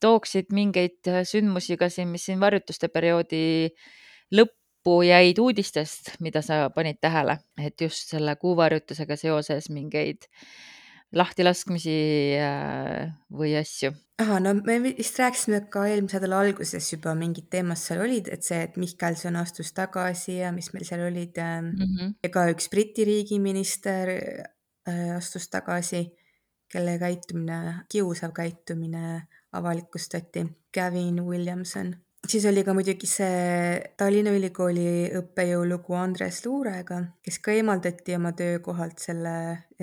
tooksid 0.00 0.52
mingeid 0.54 1.08
sündmusi 1.26 1.76
ka 1.80 1.88
siin, 1.90 2.08
mis 2.12 2.28
siin 2.28 2.38
varjutuste 2.40 2.86
perioodi 2.88 3.72
lõppu 4.30 5.00
jäid 5.02 5.40
uudistest, 5.42 6.14
mida 6.22 6.42
sa 6.46 6.68
panid 6.74 7.00
tähele, 7.02 7.40
et 7.58 7.80
just 7.82 8.12
selle 8.14 8.36
kuuvarjutusega 8.38 9.18
seoses 9.18 9.66
mingeid 9.74 10.28
lahtilaskmisi 11.16 11.96
äh, 12.38 13.10
või 13.34 13.56
asju? 13.58 13.92
ahah, 14.20 14.38
no 14.44 14.52
me 14.54 14.76
vist 14.84 15.16
rääkisime 15.18 15.62
ka 15.72 15.86
eelmise 15.88 16.18
nädala 16.18 16.42
alguses 16.44 16.86
juba 16.92 17.14
mingid 17.18 17.48
teemad 17.50 17.80
seal 17.80 18.02
olid, 18.04 18.28
et 18.30 18.44
see, 18.46 18.60
et 18.66 18.76
Mihkelson 18.78 19.38
astus 19.40 19.72
tagasi 19.74 20.36
ja 20.42 20.52
mis 20.54 20.70
meil 20.74 20.84
seal 20.86 21.06
olid 21.06 21.40
mm. 21.40 21.70
-hmm. 21.80 22.14
ja 22.22 22.30
ka 22.30 22.46
üks 22.52 22.68
Briti 22.70 23.06
riigiminister 23.08 24.12
äh, 24.12 25.16
astus 25.16 25.48
tagasi, 25.48 26.04
kelle 26.70 26.98
käitumine, 26.98 27.60
kiusav 27.90 28.32
käitumine 28.36 29.22
avalikustati. 29.52 30.46
Gavin 30.74 31.24
Williamson 31.26 31.96
siis 32.28 32.44
oli 32.46 32.64
ka 32.64 32.74
muidugi 32.76 33.08
see 33.08 33.80
Tallinna 33.98 34.32
Ülikooli 34.36 35.10
õppejõu 35.20 35.64
lugu 35.68 35.96
Andres 35.98 36.42
Luurega, 36.44 37.00
kes 37.24 37.40
ka 37.42 37.54
eemaldati 37.56 38.16
oma 38.16 38.32
töökohalt 38.36 39.00
selle 39.02 39.34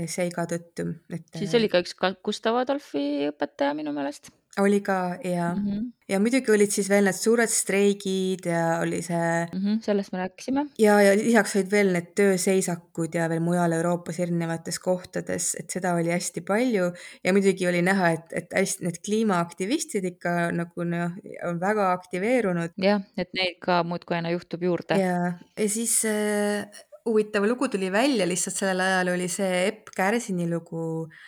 seiga 0.08 0.48
tõttu, 0.50 0.90
et. 1.10 1.26
siis 1.36 1.56
oli 1.58 1.70
ka 1.72 1.82
üks 1.84 1.98
Gustav 2.24 2.60
Adolfi 2.62 3.28
õpetaja 3.32 3.76
minu 3.78 3.94
meelest 3.96 4.32
oli 4.62 4.80
ka 4.82 5.18
ja 5.24 5.54
mm, 5.56 5.66
-hmm. 5.66 5.92
ja 6.10 6.20
muidugi 6.20 6.52
olid 6.52 6.72
siis 6.72 6.90
veel 6.90 7.06
need 7.08 7.18
suured 7.18 7.52
streigid 7.52 8.46
ja 8.46 8.80
oli 8.82 9.02
see 9.02 9.46
mm. 9.46 9.60
-hmm, 9.60 9.80
sellest 9.82 10.12
me 10.12 10.20
rääkisime. 10.20 10.66
ja, 10.80 11.02
ja 11.02 11.16
lisaks 11.18 11.56
olid 11.56 11.72
veel 11.72 11.92
need 11.94 12.10
tööseisakud 12.20 13.16
ja 13.16 13.30
veel 13.30 13.44
mujal 13.44 13.72
Euroopas 13.72 14.20
erinevates 14.20 14.80
kohtades, 14.80 15.56
et 15.60 15.70
seda 15.70 15.94
oli 15.94 16.12
hästi 16.12 16.42
palju 16.42 16.92
ja 17.24 17.34
muidugi 17.34 17.68
oli 17.68 17.82
näha, 17.82 18.10
et, 18.18 18.34
et 18.42 18.58
hästi 18.60 18.88
need 18.88 19.00
kliimaaktivistid 19.06 20.10
ikka 20.14 20.52
nagu 20.52 20.84
noh, 20.84 21.16
on 21.50 21.62
väga 21.62 21.92
aktiveerunud. 21.92 22.76
jah, 22.78 23.02
et 23.18 23.34
neid 23.34 23.62
ka 23.62 23.84
muudkui 23.84 24.18
aina 24.18 24.34
juhtub 24.36 24.64
juurde. 24.64 25.00
ja, 25.02 25.34
ja 25.58 25.70
siis 25.70 26.02
äh, 26.06 26.68
huvitav 27.06 27.46
lugu 27.48 27.68
tuli 27.68 27.92
välja, 27.92 28.28
lihtsalt 28.28 28.56
sellel 28.56 28.80
ajal 28.80 29.16
oli 29.16 29.28
see 29.28 29.68
Epp 29.68 29.96
Kärsini 29.96 30.50
lugu 30.50 30.84
äh, 31.06 31.26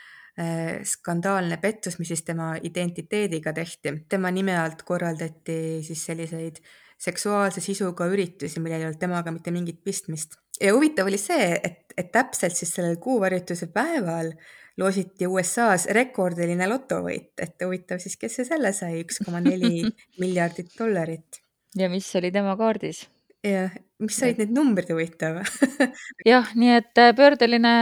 skandaalne 0.87 1.57
pettus, 1.59 1.97
mis 1.99 2.07
siis 2.13 2.21
tema 2.23 2.53
identiteediga 2.63 3.51
tehti. 3.53 3.91
tema 4.09 4.31
nime 4.31 4.53
alt 4.55 4.85
korraldati 4.87 5.81
siis 5.83 6.05
selliseid 6.05 6.61
seksuaalse 6.99 7.61
sisuga 7.63 8.07
üritusi, 8.11 8.59
millel 8.59 8.83
ei 8.83 8.87
olnud 8.89 9.01
temaga 9.01 9.31
mitte 9.31 9.51
mingit 9.55 9.83
pistmist. 9.83 10.37
ja 10.61 10.73
huvitav 10.75 11.07
oli 11.07 11.17
see, 11.17 11.59
et, 11.63 11.93
et 11.97 12.11
täpselt 12.11 12.55
siis 12.55 12.73
sellel 12.75 12.97
kuuvarjutuse 12.99 13.69
päeval 13.73 14.33
loositi 14.79 15.27
USA-s 15.27 15.89
rekordiline 15.95 16.67
lotovõit, 16.67 17.31
et 17.41 17.63
huvitav 17.65 17.99
siis, 18.03 18.15
kes 18.19 18.39
see 18.39 18.47
selle 18.47 18.71
sai, 18.75 19.03
üks 19.03 19.21
koma 19.25 19.41
neli 19.43 19.83
miljardit 20.21 20.75
dollarit. 20.77 21.41
ja 21.75 21.89
mis 21.91 22.09
oli 22.19 22.31
tema 22.35 22.57
kaardis? 22.59 23.05
jah, 23.43 23.75
mis 23.99 24.19
olid 24.23 24.39
need 24.39 24.55
numbrid 24.55 24.89
huvitav 24.93 25.41
jah, 26.31 26.49
nii 26.55 26.71
et 26.77 27.01
äh, 27.01 27.11
pöördeline 27.17 27.73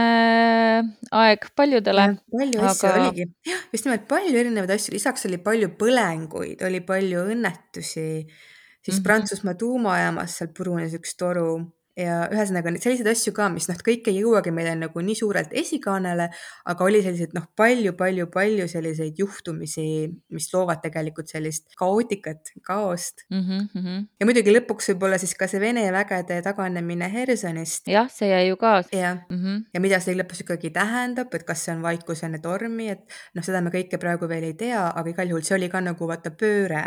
aeg 1.14 1.48
paljudele. 1.58 2.08
palju 2.34 2.64
asju 2.70 2.90
aga... 2.90 3.02
oligi, 3.04 3.28
jah, 3.46 3.64
just 3.74 3.86
nimelt 3.86 4.06
palju 4.10 4.38
erinevaid 4.42 4.74
asju, 4.74 4.96
lisaks 4.96 5.28
oli 5.30 5.38
palju 5.42 5.70
põlenguid, 5.78 6.62
oli 6.66 6.82
palju 6.86 7.24
õnnetusi, 7.34 8.08
siis 8.26 8.26
mm 8.26 8.92
-hmm. 8.92 9.04
Prantsusmaa 9.06 9.58
tuumajaamas 9.62 10.38
seal 10.40 10.54
purunes 10.56 10.94
üks 10.98 11.14
toru 11.18 11.50
ja 11.98 12.18
ühesõnaga 12.30 12.70
selliseid 12.78 13.08
asju 13.10 13.32
ka, 13.36 13.48
mis 13.52 13.66
noh, 13.70 13.78
kõik 13.84 14.06
ei 14.10 14.20
jõuagi 14.20 14.52
meile 14.54 14.74
nagu 14.78 15.02
nii 15.02 15.16
suurelt 15.18 15.54
esikaanele, 15.56 16.28
aga 16.70 16.86
oli 16.86 17.00
selliseid 17.02 17.34
noh, 17.36 17.48
palju-palju-palju 17.58 18.68
selliseid 18.70 19.18
juhtumisi, 19.18 19.86
mis 20.34 20.48
loovad 20.54 20.82
tegelikult 20.84 21.30
sellist 21.32 21.74
kaootikat, 21.78 22.54
kaost 22.66 23.26
mm. 23.30 23.44
-hmm. 23.74 24.06
ja 24.20 24.28
muidugi 24.30 24.54
lõpuks 24.54 24.92
võib-olla 24.92 25.18
siis 25.18 25.34
ka 25.38 25.50
see 25.50 25.60
Vene 25.60 25.88
vägede 25.92 26.40
taganemine 26.46 27.10
Hersonist. 27.12 27.88
jah, 27.90 28.10
see 28.12 28.30
jäi 28.30 28.48
ju 28.48 28.56
ka. 28.56 28.82
jah 28.92 29.18
-hmm., 29.30 29.64
ja 29.74 29.80
mida 29.80 30.00
see 30.00 30.14
lõpuks 30.14 30.44
ikkagi 30.46 30.70
tähendab, 30.70 31.34
et 31.34 31.44
kas 31.44 31.64
see 31.64 31.74
on 31.74 31.82
vaikusene 31.82 32.38
tormi, 32.38 32.90
et 32.94 33.02
noh, 33.34 33.44
seda 33.44 33.60
me 33.60 33.74
kõike 33.74 33.98
praegu 33.98 34.28
veel 34.28 34.44
ei 34.52 34.54
tea, 34.54 34.86
aga 34.94 35.10
igal 35.10 35.34
juhul 35.34 35.42
see 35.42 35.56
oli 35.58 35.68
ka 35.68 35.80
nagu 35.80 36.06
vaata 36.08 36.30
pööre, 36.30 36.84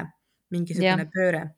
mingisugune 0.51 1.07
ja. 1.07 1.11
pööre 1.11 1.49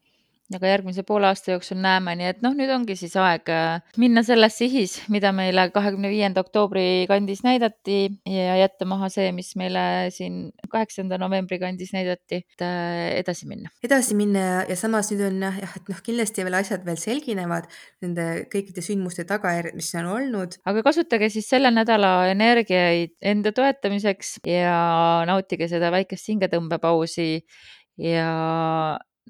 aga 0.58 0.70
järgmise 0.70 1.04
poole 1.08 1.30
aasta 1.30 1.54
jooksul 1.54 1.80
näeme, 1.84 2.16
nii 2.20 2.30
et 2.32 2.42
noh, 2.46 2.56
nüüd 2.58 2.72
ongi 2.74 2.96
siis 3.00 3.16
aeg 3.20 3.50
äh, 3.54 3.82
minna 4.02 4.24
selles 4.26 4.58
sihis, 4.60 4.96
mida 5.14 5.34
meile 5.36 5.68
kahekümne 5.74 6.12
viienda 6.12 6.44
oktoobri 6.44 7.06
kandis 7.10 7.44
näidati 7.46 8.00
ja 8.30 8.58
jätta 8.62 8.88
maha 8.90 9.10
see, 9.14 9.32
mis 9.36 9.54
meile 9.60 9.84
siin 10.14 10.52
kaheksanda 10.72 11.20
novembri 11.22 11.60
kandis 11.62 11.94
näidati, 11.96 12.44
et 12.44 12.66
äh, 12.66 13.14
edasi 13.20 13.50
minna. 13.50 13.72
edasi 13.86 14.18
minna 14.20 14.46
ja, 14.46 14.60
ja 14.74 14.80
samas 14.80 15.12
nüüd 15.14 15.26
on 15.28 15.40
jah, 15.48 15.60
et 15.64 15.92
noh, 15.92 16.02
kindlasti 16.06 16.46
veel 16.48 16.60
asjad 16.60 16.86
veel 16.88 17.00
selginevad 17.02 17.70
nende 18.04 18.28
kõikide 18.54 18.84
sündmuste 18.86 19.28
tagajärjed, 19.30 19.78
mis 19.78 19.94
on 20.00 20.10
olnud. 20.16 20.60
aga 20.70 20.86
kasutage 20.86 21.30
siis 21.34 21.50
selle 21.50 21.72
nädala 21.74 22.16
energiaid 22.32 23.16
enda 23.34 23.54
toetamiseks 23.56 24.38
ja 24.48 24.76
nautige 25.30 25.70
seda 25.72 25.92
väikest 25.94 26.30
hingetõmbepausi 26.32 27.30
ja 28.02 28.30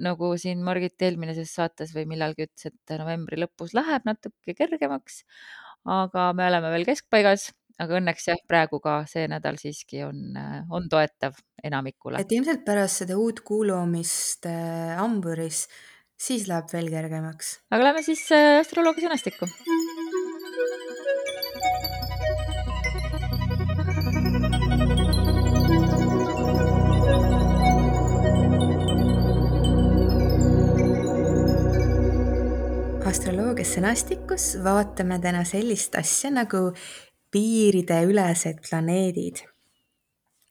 nagu 0.02 0.34
siin 0.42 0.64
Margit 0.66 1.02
eelmises 1.06 1.52
saates 1.54 1.94
või 1.96 2.08
millalgi 2.10 2.48
ütles, 2.48 2.70
et 2.72 2.96
novembri 3.00 3.40
lõpus 3.42 3.76
läheb 3.78 4.08
natuke 4.10 4.56
kergemaks. 4.58 5.24
aga 5.84 6.32
me 6.34 6.48
oleme 6.48 6.72
veel 6.72 6.86
keskpaigas, 6.88 7.52
aga 7.84 7.98
õnneks 8.00 8.30
jah, 8.30 8.42
praegu 8.48 8.80
ka 8.84 9.02
see 9.10 9.26
nädal 9.32 9.58
siiski 9.62 10.04
on, 10.06 10.38
on 10.72 10.88
toetav 10.90 11.38
enamikule. 11.64 12.22
et 12.22 12.32
ilmselt 12.32 12.66
pärast 12.66 13.04
seda 13.04 13.18
uut 13.20 13.44
kuulumist 13.46 14.48
äh, 14.50 14.96
hamburis, 15.00 15.68
siis 16.18 16.48
läheb 16.48 16.72
veel 16.74 16.90
kergemaks. 16.94 17.60
aga 17.72 17.92
lähme 17.92 18.06
siis 18.06 18.26
äh, 18.32 18.62
astroloogia 18.64 19.10
sõnastikku 19.10 19.50
sõnastikus 33.84 34.44
vaatame 34.64 35.18
täna 35.20 35.42
sellist 35.44 35.98
asja 36.00 36.30
nagu 36.32 36.70
piirideülesed 37.36 38.62
planeedid. 38.64 39.42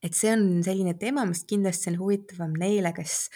et 0.04 0.12
see 0.12 0.28
on 0.34 0.60
selline 0.60 0.92
teema, 1.00 1.24
mis 1.24 1.40
kindlasti 1.48 1.88
on 1.92 1.96
huvitavam 1.96 2.52
neile, 2.60 2.90
kes, 2.92 3.30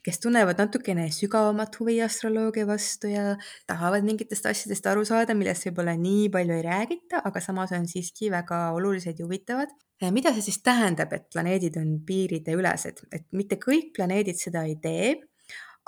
kes 0.00 0.22
tunnevad 0.24 0.56
natukene 0.56 1.04
sügavamat 1.12 1.76
huvi 1.80 1.98
astroloogia 2.00 2.64
vastu 2.64 3.10
ja 3.12 3.36
tahavad 3.68 4.08
mingitest 4.08 4.48
asjadest 4.48 4.88
aru 4.88 5.04
saada, 5.04 5.36
millest 5.36 5.68
võib-olla 5.68 5.98
nii 6.00 6.30
palju 6.32 6.56
ei 6.56 6.64
räägita, 6.70 7.20
aga 7.20 7.44
samas 7.44 7.76
on 7.76 7.84
siiski 7.90 8.32
väga 8.32 8.70
olulised 8.72 9.20
ja 9.20 9.28
huvitavad. 9.28 9.68
mida 10.10 10.32
see 10.32 10.48
siis 10.48 10.62
tähendab, 10.64 11.12
et 11.12 11.28
planeedid 11.28 11.76
on 11.76 11.98
piirideülesed, 12.06 13.04
et 13.12 13.28
mitte 13.32 13.60
kõik 13.60 13.92
planeedid 14.00 14.40
seda 14.40 14.64
ei 14.64 14.80
tee 14.80 15.14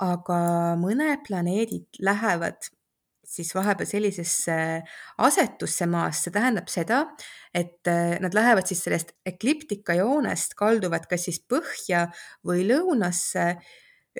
aga 0.05 0.39
mõned 0.77 1.25
planeedid 1.25 2.03
lähevad 2.03 2.75
siis 3.29 3.53
vahepeal 3.55 3.89
sellisesse 3.89 4.57
asetusse 5.25 5.87
maas, 5.89 6.23
see 6.23 6.33
tähendab 6.35 6.69
seda, 6.71 7.03
et 7.55 7.89
äh, 7.91 8.17
nad 8.23 8.35
lähevad 8.37 8.67
siis 8.69 8.83
sellest 8.85 9.15
ekliptika 9.25 9.97
joonest, 9.99 10.57
kalduvad 10.59 11.09
kas 11.09 11.27
siis 11.29 11.41
põhja 11.49 12.07
või 12.45 12.67
lõunasse 12.69 13.55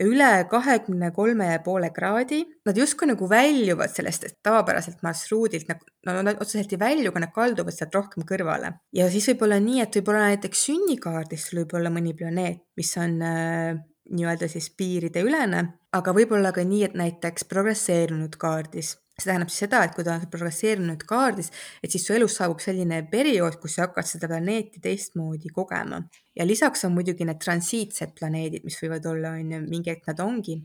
üle 0.04 0.30
kahekümne 0.52 1.12
kolme 1.16 1.48
ja 1.54 1.62
poole 1.64 1.90
kraadi. 1.96 2.42
Nad 2.68 2.78
justkui 2.78 3.08
nagu 3.08 3.30
väljuvad 3.32 3.94
sellest 3.94 4.28
tavapäraselt 4.44 5.00
marsruudilt, 5.06 5.72
no 6.06 6.16
nad 6.20 6.42
otseselt 6.42 6.74
ei 6.76 6.82
välju, 6.82 7.14
aga 7.14 7.24
nad 7.26 7.34
kalduvad 7.36 7.76
sealt 7.76 7.96
rohkem 7.96 8.28
kõrvale. 8.28 8.74
ja 8.96 9.08
siis 9.12 9.30
võib 9.32 9.46
olla 9.48 9.60
nii, 9.64 9.82
et 9.86 10.00
võib-olla 10.00 10.30
näiteks 10.32 10.66
sünnikaardis 10.70 11.48
sul 11.48 11.64
võib 11.64 11.78
olla 11.80 11.94
mõni 11.94 12.16
planeet, 12.18 12.66
mis 12.76 12.92
on 13.00 13.22
äh, 13.24 13.76
nii-öelda 14.12 14.50
siis 14.52 14.70
piirideülene, 14.78 15.64
aga 15.98 16.14
võib-olla 16.14 16.52
ka 16.54 16.64
nii, 16.68 16.84
et 16.90 16.96
näiteks 17.00 17.48
progresseerunud 17.50 18.38
kaardis 18.42 18.96
see 19.16 19.30
tähendab 19.30 19.52
siis 19.52 19.64
seda, 19.64 19.82
et 19.86 19.94
kui 19.96 20.04
ta 20.04 20.18
on 20.18 20.24
progresseerunud 20.32 21.04
kaardis, 21.08 21.52
et 21.84 21.94
siis 21.94 22.04
su 22.04 22.14
elus 22.16 22.36
saabub 22.36 22.60
selline 22.64 23.00
periood, 23.12 23.56
kus 23.62 23.78
sa 23.78 23.86
hakkad 23.86 24.10
seda 24.10 24.28
planeeti 24.32 24.82
teistmoodi 24.84 25.52
kogema. 25.56 26.02
ja 26.36 26.48
lisaks 26.48 26.84
on 26.86 26.92
muidugi 26.98 27.28
need 27.28 27.40
transiitsed 27.40 28.12
planeedid, 28.20 28.66
mis 28.68 28.80
võivad 28.82 29.08
olla, 29.08 29.38
on 29.40 29.54
ju, 29.56 29.62
mingi 29.70 29.94
hetk 29.94 30.10
nad 30.12 30.20
ongi 30.20 30.58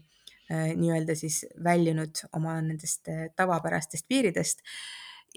äh, 0.50 0.72
nii-öelda 0.74 1.14
siis 1.14 1.44
väljunud 1.62 2.24
oma 2.38 2.56
nendest 2.60 3.06
äh, 3.08 3.28
tavapärastest 3.38 4.08
piiridest 4.10 4.66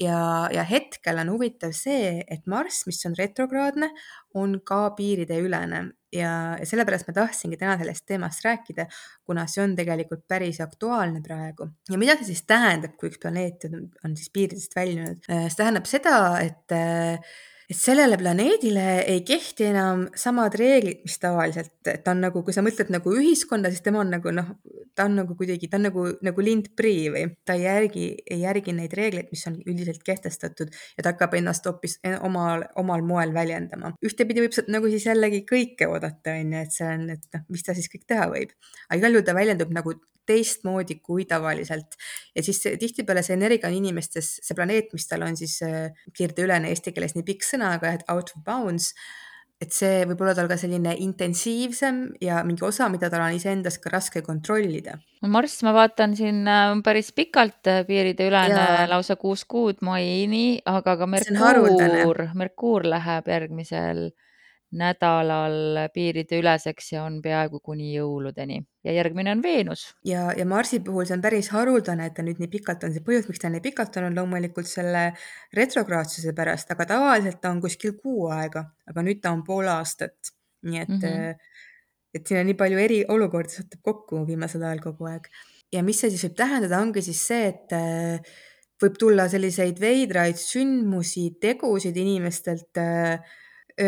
ja, 0.01 0.49
ja 0.53 0.63
hetkel 0.67 1.19
on 1.21 1.33
huvitav 1.33 1.73
see, 1.77 2.23
et 2.27 2.47
Marss, 2.49 2.85
mis 2.87 3.01
on 3.07 3.17
retrograadne, 3.17 3.91
on 4.39 4.57
ka 4.65 4.87
piirideülene 4.97 5.83
ja, 6.13 6.33
ja 6.59 6.67
sellepärast 6.67 7.07
ma 7.09 7.15
tahtsingi 7.17 7.59
täna 7.61 7.77
sellest 7.79 8.05
teemast 8.09 8.45
rääkida, 8.45 8.87
kuna 9.25 9.45
see 9.51 9.63
on 9.65 9.75
tegelikult 9.77 10.25
päris 10.29 10.61
aktuaalne 10.63 11.21
praegu. 11.25 11.69
ja 11.89 12.01
mida 12.01 12.17
see 12.19 12.31
siis 12.33 12.45
tähendab, 12.49 12.97
kui 12.99 13.11
üks 13.11 13.21
planeet 13.21 13.67
on, 13.69 13.89
on 14.05 14.17
siis 14.19 14.33
piiridest 14.33 14.77
väljunud? 14.77 15.25
Äh, 15.29 15.47
see 15.49 15.61
tähendab 15.61 15.89
seda, 15.89 16.19
et 16.43 16.77
äh, 16.77 17.33
et 17.69 17.77
sellele 17.77 18.17
planeedile 18.19 18.85
ei 19.09 19.21
kehti 19.27 19.67
enam 19.69 20.05
samad 20.19 20.55
reeglid, 20.59 21.01
mis 21.07 21.17
tavaliselt, 21.21 21.73
ta 21.83 22.11
on 22.11 22.23
nagu, 22.25 22.43
kui 22.43 22.55
sa 22.55 22.63
mõtled 22.65 22.91
nagu 22.93 23.15
ühiskonda, 23.15 23.71
siis 23.71 23.85
tema 23.85 24.01
on 24.03 24.11
nagu 24.13 24.33
noh, 24.35 24.53
ta 24.95 25.07
on 25.07 25.17
nagu 25.21 25.37
kuidagi, 25.39 25.69
ta 25.71 25.79
on 25.79 25.87
nagu, 25.89 26.05
nagu 26.25 26.45
lindprii 26.45 27.09
või 27.13 27.25
ta 27.47 27.57
ei 27.57 27.65
järgi, 27.65 28.05
ei 28.35 28.43
järgi 28.43 28.75
neid 28.77 28.93
reegleid, 28.99 29.31
mis 29.33 29.45
on 29.49 29.59
üldiselt 29.65 30.03
kehtestatud 30.05 30.73
ja 30.97 31.03
ta 31.03 31.13
hakkab 31.13 31.37
ennast 31.39 31.65
hoopis 31.69 31.99
omal, 32.21 32.67
omal 32.79 33.05
moel 33.05 33.33
väljendama. 33.35 33.95
ühtepidi 34.05 34.45
võib 34.45 34.55
sealt 34.55 34.71
nagu 34.73 34.91
siis 34.91 35.07
jällegi 35.09 35.43
kõike 35.49 35.89
oodata, 35.89 36.37
on 36.37 36.57
ju, 36.57 36.63
et 36.67 36.75
see 36.75 36.89
on, 36.89 37.07
et 37.15 37.29
noh, 37.37 37.45
mis 37.53 37.65
ta 37.65 37.77
siis 37.77 37.89
kõik 37.91 38.07
teha 38.07 38.29
võib. 38.31 38.53
aga 38.89 38.99
igal 39.01 39.17
juhul 39.17 39.27
ta 39.27 39.37
väljendub 39.37 39.73
nagu 39.73 39.95
teistmoodi 40.25 40.95
kui 41.03 41.25
tavaliselt. 41.25 41.97
ja 42.35 42.43
siis 42.43 42.61
tihtipeale 42.79 43.23
see 43.23 43.35
energia 43.37 43.67
on 43.67 43.75
inimestes, 43.77 44.29
see 44.45 44.55
planeet, 44.55 44.93
mis 44.93 45.07
tal 45.07 45.25
on 45.27 45.37
siis 45.37 45.57
äh, 45.65 45.91
kirdeülene 46.17 46.71
eesti 46.71 46.93
keeles 46.95 47.15
nii 47.17 47.25
pikk 47.27 47.45
sõna, 47.47 47.62
aga 47.71 47.93
et 47.97 48.07
out 48.11 48.33
of 48.35 48.43
bounds 48.45 48.93
et 49.63 49.71
see 49.71 50.03
võib 50.09 50.21
olla 50.23 50.33
tal 50.37 50.49
ka 50.51 50.57
selline 50.59 50.95
intensiivsem 51.03 51.99
ja 52.23 52.41
mingi 52.47 52.65
osa, 52.67 52.89
mida 52.91 53.09
tal 53.11 53.23
on 53.25 53.37
iseendas 53.37 53.79
ka 53.81 53.91
raske 53.93 54.23
kontrollida. 54.25 54.97
Marss, 55.31 55.61
ma 55.63 55.73
vaatan 55.75 56.17
siin 56.19 56.43
äh, 56.49 56.73
päris 56.83 57.13
pikalt 57.15 57.69
äh, 57.71 57.83
piiride 57.87 58.27
ülene, 58.27 58.65
lausa 58.91 59.15
kuus 59.19 59.45
kuud 59.49 59.79
maini, 59.85 60.59
aga 60.69 60.97
ka 60.99 61.07
Merkuur, 61.09 62.25
Merkuur 62.39 62.89
läheb 62.91 63.31
järgmisel 63.31 64.09
nädalal 64.77 65.87
piirideüleseks 65.93 66.93
ja 66.95 67.03
on 67.07 67.19
peaaegu 67.23 67.59
kuni 67.63 67.91
jõuludeni 67.93 68.59
ja 68.83 68.93
järgmine 68.97 69.31
on 69.31 69.43
Veenus. 69.43 69.85
ja, 70.05 70.31
ja 70.37 70.45
Marsi 70.45 70.79
puhul 70.79 71.05
see 71.07 71.15
on 71.17 71.23
päris 71.23 71.49
haruldane, 71.53 72.07
et 72.09 72.15
ta 72.17 72.25
nüüd 72.25 72.39
nii 72.41 72.51
pikalt 72.51 72.83
on, 72.83 72.93
see 72.95 73.05
põhjus, 73.05 73.27
miks 73.29 73.41
ta 73.43 73.51
nii 73.53 73.63
pikalt 73.63 73.97
on, 74.01 74.09
on 74.09 74.17
loomulikult 74.19 74.69
selle 74.69 75.05
retrograadsuse 75.55 76.33
pärast, 76.35 76.71
aga 76.73 76.87
tavaliselt 76.93 77.41
ta 77.41 77.51
on 77.53 77.61
kuskil 77.63 77.95
kuu 77.99 78.27
aega, 78.33 78.65
aga 78.89 79.05
nüüd 79.05 79.21
ta 79.23 79.33
on 79.35 79.43
pool 79.47 79.69
aastat. 79.71 80.33
nii 80.63 80.79
et 80.79 80.89
mm, 80.89 80.99
-hmm. 81.03 81.35
et 82.15 82.27
siin 82.27 82.39
on 82.39 82.45
nii 82.47 82.55
palju 82.55 82.77
eri 82.79 83.03
olukordi 83.07 83.51
satub 83.51 83.81
kokku 83.83 84.21
viimasel 84.27 84.63
ajal 84.63 84.79
kogu 84.79 85.05
aeg. 85.11 85.27
ja 85.73 85.83
mis 85.83 85.99
see 85.99 86.09
siis 86.09 86.23
võib 86.25 86.35
tähendada, 86.35 86.79
ongi 86.79 87.01
siis 87.01 87.27
see, 87.27 87.47
et 87.47 87.73
äh, 87.73 88.33
võib 88.83 88.97
tulla 88.99 89.27
selliseid 89.29 89.79
veidraid 89.79 90.35
sündmusi, 90.39 91.37
tegusid 91.41 91.97
inimestelt 91.97 92.77
äh, 92.77 93.19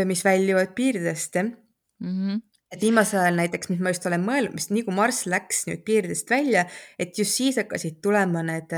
mis 0.05 0.23
väljuvad 0.25 0.73
piiridest, 0.75 1.35
mm. 1.35 1.53
-hmm. 1.99 2.41
et 2.71 2.81
viimasel 2.81 3.21
ajal 3.21 3.39
näiteks, 3.41 3.69
mis 3.69 3.79
ma 3.79 3.93
just 3.93 4.05
olen 4.05 4.25
mõelnud, 4.25 4.57
mis 4.57 4.69
nii 4.71 4.83
kui 4.87 4.95
Marss 4.95 5.25
läks 5.29 5.65
nüüd 5.69 5.85
piiridest 5.85 6.29
välja, 6.29 6.65
et 6.99 7.17
just 7.17 7.37
siis 7.37 7.57
hakkasid 7.61 8.01
tulema 8.01 8.43
need 8.43 8.75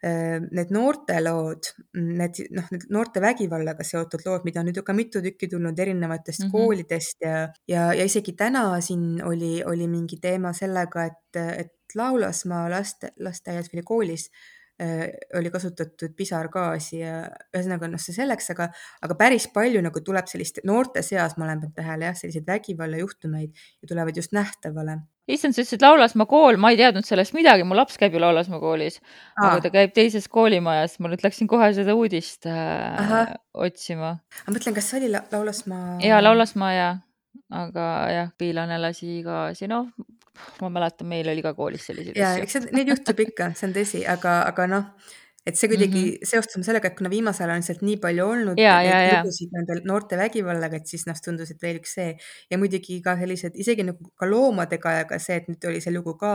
need 0.00 0.70
noortelood, 0.72 1.66
need 1.92 2.38
noh, 2.56 2.68
need 2.72 2.86
noorte 2.88 3.20
vägivallaga 3.20 3.84
seotud 3.84 4.22
lood, 4.24 4.46
mida 4.48 4.62
on 4.62 4.70
nüüd 4.70 4.78
ju 4.80 4.84
ka 4.86 4.94
mitu 4.96 5.20
tükki 5.20 5.48
tulnud 5.52 5.78
erinevatest 5.78 6.40
mm 6.40 6.46
-hmm. 6.46 6.52
koolidest 6.52 7.20
ja, 7.20 7.52
ja, 7.68 7.92
ja 7.92 8.04
isegi 8.08 8.32
täna 8.32 8.80
siin 8.80 9.20
oli, 9.24 9.60
oli 9.64 9.88
mingi 9.88 10.16
teema 10.16 10.54
sellega, 10.56 11.04
et, 11.04 11.36
et 11.36 11.76
Laulasmaa 11.94 12.70
laste, 12.70 13.12
lasteaias 13.18 13.68
või 13.74 13.82
koolis 13.84 14.30
Äh, 14.30 14.59
oli 15.36 15.50
kasutatud 15.52 16.14
pisargaasi 16.16 17.00
ja 17.02 17.14
ühesõnaga 17.52 17.88
noh, 17.90 18.00
see 18.00 18.14
selleks, 18.16 18.50
aga, 18.54 18.70
aga 19.04 19.16
päris 19.18 19.46
palju 19.52 19.82
nagu 19.84 20.02
tuleb 20.04 20.28
sellist 20.30 20.62
noorte 20.68 21.02
seas, 21.04 21.36
ma 21.36 21.46
olen 21.46 21.60
pannud 21.60 21.76
tähele 21.76 22.08
jah, 22.08 22.16
selliseid 22.16 22.46
vägivallajuhtumeid 22.48 23.50
ja 23.52 23.90
tulevad 23.90 24.16
just 24.16 24.32
nähtavale. 24.36 25.00
issand, 25.30 25.54
sa 25.54 25.62
ütlesid 25.62 25.84
Laulasmaa 25.84 26.26
kool, 26.30 26.56
ma 26.58 26.72
ei 26.72 26.78
teadnud 26.80 27.06
sellest 27.06 27.36
midagi, 27.36 27.66
mu 27.66 27.76
laps 27.76 28.00
käib 28.00 28.16
ju 28.16 28.22
Laulasmaa 28.22 28.62
koolis, 28.62 29.00
aga 29.36 29.60
ta 29.66 29.72
käib 29.74 29.92
teises 29.94 30.28
koolimajas, 30.32 30.96
ma 30.98 31.12
nüüd 31.12 31.26
läksin 31.26 31.50
kohe 31.50 31.68
seda 31.76 31.94
uudist 31.98 32.48
äh, 32.48 33.04
Aha. 33.04 33.26
otsima. 33.52 34.16
ma 34.46 34.56
mõtlen, 34.56 34.76
kas 34.78 34.90
see 34.90 35.02
oli 35.02 35.12
La 35.12 35.22
Laulasmaa? 35.32 35.98
ja 36.06 36.22
Laulasmaa 36.24 36.72
ja, 36.72 36.88
aga 37.52 37.90
jah, 38.16 38.32
Piilane 38.38 38.80
lasi 38.80 39.20
gaasi, 39.26 39.68
noh 39.70 39.92
ma 40.60 40.70
mäletan, 40.72 41.08
meil 41.10 41.28
oli 41.32 41.42
ka 41.44 41.54
koolis 41.54 41.86
selliseid 41.88 42.18
ja 42.18 42.34
eks 42.40 42.58
see, 42.58 42.68
neid 42.76 42.92
juhtub 42.92 43.24
ikka, 43.26 43.52
see 43.58 43.68
on 43.68 43.74
tõsi, 43.76 44.04
aga, 44.08 44.36
aga 44.50 44.66
noh, 44.70 45.10
et 45.46 45.56
see 45.56 45.70
kuidagi 45.72 46.00
mm 46.00 46.08
-hmm. 46.10 46.30
seostub 46.30 46.64
sellega, 46.64 46.88
et 46.88 46.96
kuna 46.98 47.10
viimasel 47.10 47.46
ajal 47.48 47.56
on 47.56 47.62
lihtsalt 47.62 47.84
nii 47.86 47.96
palju 48.02 48.26
olnud 48.26 48.58
ja, 48.60 48.74
ja, 48.84 48.98
ja. 49.06 49.20
lugusid 49.20 49.54
nende 49.56 49.78
noorte 49.88 50.18
vägivallaga, 50.20 50.76
et 50.76 50.86
siis 50.86 51.06
noh, 51.08 51.20
tundus, 51.24 51.50
et 51.50 51.62
veel 51.62 51.80
üks 51.80 51.94
see 51.98 52.10
ja 52.50 52.58
muidugi 52.58 53.00
ka 53.04 53.16
sellised 53.20 53.56
isegi 53.64 53.86
nagu 53.88 54.12
ka 54.20 54.28
loomadega 54.28 54.96
ja 54.98 55.06
ka 55.08 55.18
see, 55.18 55.40
et 55.40 55.48
nüüd 55.48 55.70
oli 55.70 55.80
see 55.80 55.94
lugu 55.94 56.16
ka, 56.20 56.34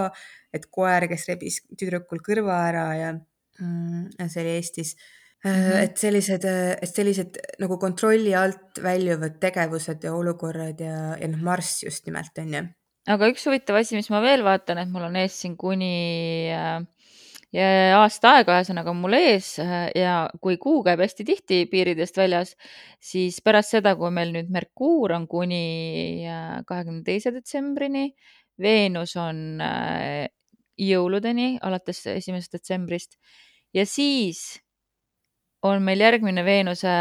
et 0.53 0.65
koer, 0.77 1.07
kes 1.11 1.27
rebis 1.29 1.61
tüdrukul 1.77 2.23
kõrva 2.25 2.63
ära 2.71 2.87
ja 3.01 3.11
mm, 3.13 4.25
see 4.27 4.41
oli 4.41 4.57
Eestis 4.57 4.97
Mm 5.45 5.51
-hmm. 5.51 5.83
et 5.83 5.97
sellised, 5.97 6.45
et 6.81 6.95
sellised 6.95 7.37
nagu 7.61 7.77
kontrolli 7.77 8.31
alt 8.35 8.79
väljuvad 8.81 9.35
tegevused 9.39 10.03
ja 10.03 10.13
olukorrad 10.13 10.79
ja, 10.81 11.17
ja 11.21 11.27
noh, 11.27 11.41
Marss 11.41 11.83
just 11.83 12.05
nimelt 12.05 12.37
on 12.41 12.53
ju 12.53 12.63
aga 13.11 13.29
üks 13.31 13.45
huvitav 13.47 13.77
asi, 13.79 13.97
mis 13.97 14.09
ma 14.13 14.21
veel 14.23 14.43
vaatan, 14.45 14.81
et 14.81 14.91
mul 14.91 15.05
on 15.07 15.17
ees 15.19 15.35
siin 15.41 15.55
kuni 15.59 16.49
äh, 16.53 16.81
aasta 17.95 18.35
aega, 18.39 18.57
ühesõnaga 18.59 18.91
on 18.91 19.01
mul 19.03 19.17
ees 19.17 19.51
äh, 19.61 19.87
ja 19.97 20.15
kui 20.43 20.57
kuu 20.61 20.81
käib 20.85 21.03
hästi 21.03 21.27
tihti 21.27 21.59
piiridest 21.71 22.17
väljas, 22.17 22.55
siis 22.99 23.37
pärast 23.45 23.75
seda, 23.75 23.95
kui 23.99 24.11
meil 24.13 24.33
nüüd 24.35 24.49
Merkuur 24.53 25.13
on 25.17 25.29
kuni 25.31 26.25
äh, 26.25 26.57
kahekümne 26.67 27.05
teise 27.05 27.33
detsembrini, 27.35 28.09
Veenus 28.55 29.17
on 29.19 29.59
jõuludeni 30.79 31.57
alates 31.67 31.97
esimesest 32.07 32.53
detsembrist 32.55 33.17
ja 33.75 33.83
siis 33.83 34.61
on 35.67 35.83
meil 35.83 35.99
järgmine 35.99 36.45
Veenuse 36.47 36.93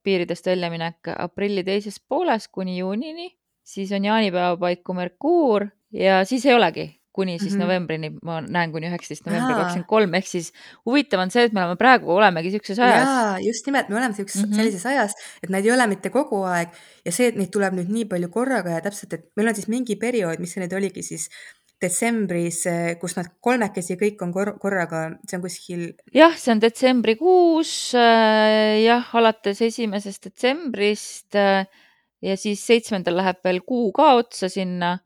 piiridest 0.00 0.48
väljaminek 0.48 1.10
aprilli 1.12 1.64
teises 1.66 2.00
pooles 2.00 2.48
kuni 2.48 2.78
juunini 2.78 3.28
siis 3.64 3.92
on 3.96 4.04
jaanipäeva 4.04 4.56
paiku 4.60 4.94
Merkuur 4.94 5.66
ja 5.92 6.22
siis 6.28 6.44
ei 6.46 6.54
olegi 6.54 6.90
kuni 7.14 7.38
siis 7.38 7.52
mm 7.52 7.58
-hmm. 7.58 7.62
novembrini, 7.62 8.08
ma 8.26 8.40
näen 8.40 8.72
kuni 8.72 8.88
üheksateist 8.90 9.26
novembri 9.28 9.54
kakskümmend 9.54 9.86
kolm, 9.86 10.14
ehk 10.18 10.26
siis 10.26 10.48
huvitav 10.86 11.20
on 11.22 11.30
see, 11.30 11.44
et 11.46 11.52
me 11.52 11.60
oleme 11.62 11.76
praegu, 11.78 12.10
olemegi 12.10 12.50
sihukeses 12.50 12.78
ajas. 12.78 13.44
just 13.46 13.66
nimelt, 13.66 13.88
me 13.88 13.96
oleme 14.00 14.14
sihukeses 14.14 14.42
mm 14.42 14.50
-hmm. 14.50 14.56
sellises 14.56 14.86
ajas, 14.86 15.14
et 15.42 15.50
neid 15.50 15.64
ei 15.64 15.72
ole 15.72 15.86
mitte 15.86 16.10
kogu 16.10 16.42
aeg 16.42 16.68
ja 17.04 17.12
see, 17.12 17.28
et 17.28 17.36
neid 17.38 17.52
tuleb 17.54 17.76
nüüd 17.78 17.92
nii 17.98 18.04
palju 18.04 18.28
korraga 18.28 18.70
ja 18.70 18.80
täpselt, 18.80 19.12
et 19.12 19.30
meil 19.36 19.48
on 19.48 19.54
siis 19.54 19.68
mingi 19.68 19.96
periood, 19.96 20.42
mis 20.42 20.52
see 20.54 20.64
nüüd 20.64 20.74
oligi 20.76 21.02
siis 21.02 21.30
detsembris, 21.82 22.64
kus 23.00 23.16
nad 23.16 23.30
kolmekesi 23.40 23.96
kõik 24.00 24.22
on 24.26 24.32
kor 24.32 24.54
korraga, 24.58 25.04
see 25.28 25.38
on 25.38 25.42
kuskil. 25.42 25.86
jah, 26.14 26.34
see 26.36 26.52
on 26.52 26.60
detsembrikuus 26.60 27.94
äh, 27.94 28.82
jah, 28.82 29.14
alates 29.14 29.62
esimesest 29.62 30.24
detsembrist 30.24 31.38
äh, 31.38 31.66
ja 32.24 32.36
siis 32.40 32.62
seitsmendal 32.66 33.18
läheb 33.20 33.38
veel 33.44 33.60
kuu 33.66 33.90
ka 33.96 34.14
otsa 34.20 34.48
sinna. 34.52 34.98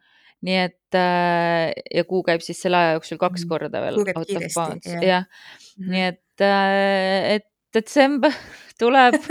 nii 0.47 0.59
et 0.69 0.95
äh, 0.95 1.75
ja 1.91 2.05
kuu 2.07 2.23
käib 2.27 2.45
siis 2.47 2.61
selle 2.63 2.79
aja 2.79 2.95
jooksul 2.95 3.19
kaks 3.19 3.43
mm. 3.43 3.49
korda 3.51 3.81
veel. 3.83 3.97
jah 4.07 5.03
ja. 5.03 5.23
mm. 5.23 5.85
-hmm. 5.85 5.95
nii 5.95 6.05
et 6.13 6.47
äh,, 6.47 7.39
et 7.39 7.49
detsember 7.75 8.35
tuleb 8.81 9.19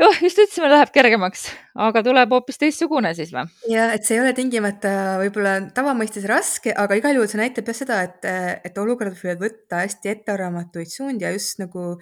jah, 0.00 0.16
just 0.24 0.40
ütlesime, 0.40 0.68
läheb 0.72 0.92
kergemaks, 0.94 1.46
aga 1.86 2.02
tuleb 2.04 2.32
hoopis 2.34 2.60
teistsugune 2.60 3.12
siis 3.18 3.32
või? 3.34 3.44
ja 3.72 3.90
et 3.96 4.06
see 4.06 4.16
ei 4.16 4.22
ole 4.24 4.32
tingimata 4.36 4.92
võib-olla 5.20 5.52
tavamõistes 5.76 6.26
raske, 6.30 6.72
aga 6.72 6.98
igal 6.98 7.18
juhul 7.18 7.30
see 7.30 7.42
näitab 7.42 7.68
jah 7.68 7.78
seda, 7.82 8.00
et, 8.08 8.20
et 8.64 8.78
olukorrad 8.78 9.16
võivad 9.18 9.44
võtta 9.44 9.74
hästi 9.84 10.06
ettearvamatuid 10.16 10.90
suundi 10.92 11.26
ja 11.26 11.32
just 11.34 11.60
nagu, 11.62 11.96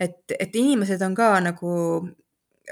et, 0.00 0.22
et 0.38 0.56
inimesed 0.56 1.02
on 1.06 1.16
ka 1.18 1.32
nagu 1.44 1.74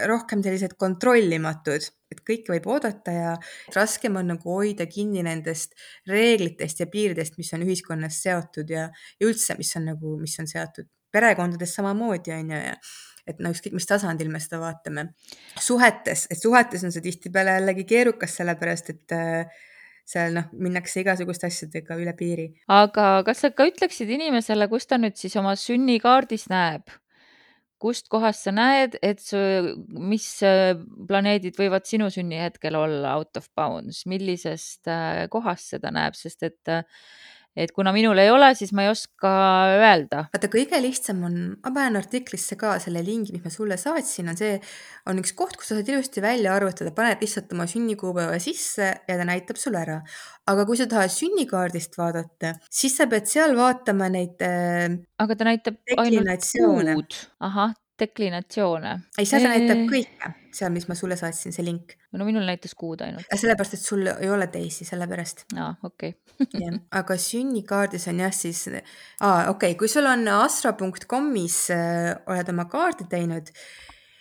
rohkem 0.06 0.42
sellised 0.44 0.76
kontrollimatud, 0.78 1.88
et 2.12 2.20
kõike 2.26 2.54
võib 2.54 2.68
oodata 2.70 3.14
ja 3.14 3.32
raskem 3.74 4.16
on 4.20 4.30
nagu 4.34 4.54
hoida 4.54 4.86
kinni 4.90 5.24
nendest 5.26 5.74
reeglitest 6.08 6.84
ja 6.84 6.86
piiridest, 6.92 7.38
mis 7.40 7.52
on 7.56 7.66
ühiskonnas 7.66 8.22
seotud 8.22 8.70
ja, 8.70 8.88
ja 9.18 9.28
üldse, 9.28 9.58
mis 9.58 9.74
on 9.80 9.90
nagu, 9.92 10.14
mis 10.20 10.38
on 10.38 10.50
seotud 10.50 10.88
perekondades 11.12 11.74
samamoodi 11.74 12.32
on 12.36 12.50
ju 12.52 12.58
ja 12.66 12.74
et 13.28 13.40
no 13.44 13.52
ükskõik, 13.52 13.74
mis 13.76 13.88
tasandil 13.88 14.30
me 14.32 14.40
seda 14.40 14.60
vaatame. 14.62 15.10
suhetes, 15.60 16.26
et 16.32 16.40
suhetes 16.40 16.84
on 16.84 16.94
see 16.94 17.04
tihtipeale 17.04 17.58
jällegi 17.58 17.84
keerukas, 17.88 18.36
sellepärast 18.40 18.88
et 18.94 19.16
äh, 19.16 19.58
seal 20.08 20.32
noh, 20.36 20.48
minnakse 20.56 21.02
igasuguste 21.02 21.50
asjadega 21.50 21.98
üle 22.00 22.14
piiri. 22.16 22.48
aga 22.72 23.10
kas 23.26 23.44
sa 23.44 23.52
ka 23.52 23.68
ütleksid 23.68 24.08
inimesele, 24.16 24.68
kus 24.72 24.88
ta 24.88 25.00
nüüd 25.00 25.18
siis 25.20 25.36
oma 25.40 25.54
sünnikaardis 25.60 26.48
näeb, 26.52 26.88
kust 27.82 28.08
kohast 28.12 28.46
sa 28.46 28.52
näed, 28.54 28.96
et 29.02 29.22
see, 29.22 29.74
mis 29.88 30.26
äh, 30.46 30.74
planeedid 31.08 31.58
võivad 31.58 31.86
sinu 31.88 32.10
sünnihetkel 32.12 32.76
olla 32.78 33.16
out 33.18 33.38
of 33.40 33.48
bounds, 33.58 34.04
millisest 34.10 34.90
äh, 34.90 35.24
kohast 35.32 35.74
seda 35.76 35.92
näeb, 35.94 36.18
sest 36.18 36.46
et 36.48 36.72
äh, 36.72 36.84
et 37.58 37.72
kuna 37.74 37.92
minul 37.94 38.18
ei 38.20 38.30
ole, 38.32 38.50
siis 38.58 38.72
ma 38.76 38.84
ei 38.84 38.90
oska 38.92 39.30
öelda. 39.78 40.24
vaata, 40.32 40.50
kõige 40.52 40.80
lihtsam 40.82 41.24
on, 41.28 41.38
ma 41.56 41.72
panen 41.74 41.98
artiklisse 42.00 42.58
ka 42.60 42.76
selle 42.82 43.02
lingi, 43.06 43.34
mis 43.34 43.44
ma 43.44 43.52
sulle 43.52 43.78
saatsin, 43.80 44.30
on 44.32 44.38
see, 44.38 44.58
on 45.10 45.22
üks 45.22 45.34
koht, 45.38 45.56
kus 45.58 45.72
sa 45.72 45.78
saad 45.78 45.90
ilusti 45.92 46.24
välja 46.24 46.54
arvutada, 46.56 46.92
paned 46.96 47.24
lihtsalt 47.24 47.52
oma 47.56 47.68
sünnikuupäeva 47.70 48.38
sisse 48.42 48.92
ja 49.08 49.18
ta 49.18 49.26
näitab 49.28 49.60
sulle 49.60 49.82
ära. 49.82 49.98
aga 50.48 50.64
kui 50.68 50.78
sa 50.80 50.86
tahad 50.88 51.12
sünnikaardist 51.12 51.98
vaadata, 52.00 52.54
siis 52.70 52.96
sa 52.96 53.08
pead 53.10 53.28
seal 53.28 53.56
vaatama 53.58 54.08
neid 54.12 54.40
äh,. 54.44 54.96
aga 55.18 55.36
ta 55.36 55.50
näitab 55.50 55.82
ainult 55.96 56.48
kuud. 56.54 57.20
ahah, 57.44 57.74
deklinatsioone. 57.98 58.92
ei, 59.18 59.26
seal 59.26 59.44
ta 59.44 59.50
näitab 59.52 59.82
kõike, 59.90 60.30
seal, 60.54 60.70
mis 60.74 60.86
ma 60.90 60.96
sulle 60.98 61.16
saatsin, 61.18 61.54
see 61.54 61.66
link. 61.66 61.94
no 62.16 62.26
minul 62.28 62.46
näitas 62.48 62.74
kuud 62.78 63.02
ainult. 63.04 63.26
sellepärast, 63.32 63.76
et 63.78 63.84
sul 63.84 64.06
ei 64.12 64.30
ole 64.32 64.48
teisi, 64.52 64.86
sellepärast. 64.88 65.44
aa, 65.58 65.72
okei 65.88 66.14
aga 67.00 67.18
sünnikaardis 67.20 68.08
on 68.12 68.24
jah 68.24 68.34
siis, 68.34 68.64
aa, 68.70 69.48
okei 69.50 69.74
okay., 69.74 69.78
kui 69.80 69.90
sul 69.92 70.08
on 70.08 70.26
astra.com-is 70.38 71.60
äh, 71.74 72.10
oled 72.30 72.52
oma 72.54 72.68
kaardi 72.70 73.08
teinud, 73.10 73.50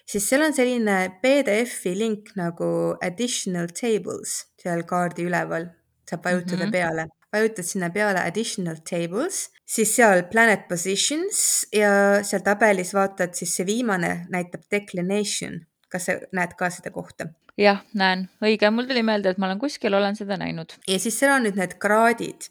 siis 0.07 0.29
seal 0.29 0.45
on 0.47 0.55
selline 0.57 0.97
PDF-i 1.21 1.97
link 1.97 2.33
nagu 2.39 2.71
additional 3.03 3.71
tables 3.75 4.39
seal 4.61 4.85
kaardi 4.89 5.27
üleval, 5.29 5.69
saab 6.09 6.25
vajutada 6.25 6.65
mm 6.65 6.67
-hmm. 6.67 6.77
peale 6.79 7.09
vajutad 7.33 7.63
sinna 7.67 7.89
peale 7.89 8.21
additional 8.23 8.79
tables, 8.89 9.47
siis 9.67 9.95
seal 9.95 10.23
planet 10.31 10.67
positions 10.69 11.39
ja 11.75 11.89
seal 12.23 12.43
tabelis 12.45 12.93
vaatad, 12.95 13.35
siis 13.37 13.55
see 13.57 13.67
viimane 13.67 14.27
näitab 14.33 14.67
declination. 14.71 15.65
kas 15.87 16.03
sa 16.09 16.17
näed 16.35 16.55
ka 16.59 16.69
seda 16.71 16.91
kohta? 16.91 17.29
jah, 17.57 17.79
näen, 17.97 18.27
õige, 18.43 18.69
mul 18.71 18.87
tuli 18.89 19.03
meelde, 19.07 19.31
et 19.31 19.39
ma 19.41 19.47
olen 19.47 19.59
kuskil, 19.59 19.93
olen 19.93 20.15
seda 20.15 20.37
näinud. 20.39 20.77
ja 20.87 20.99
siis 20.99 21.19
seal 21.19 21.33
on 21.35 21.47
nüüd 21.47 21.57
need 21.59 21.77
kraadid 21.81 22.49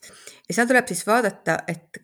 ja 0.49 0.57
seal 0.57 0.69
tuleb 0.69 0.89
siis 0.91 1.05
vaadata, 1.07 1.61
et, 1.69 2.03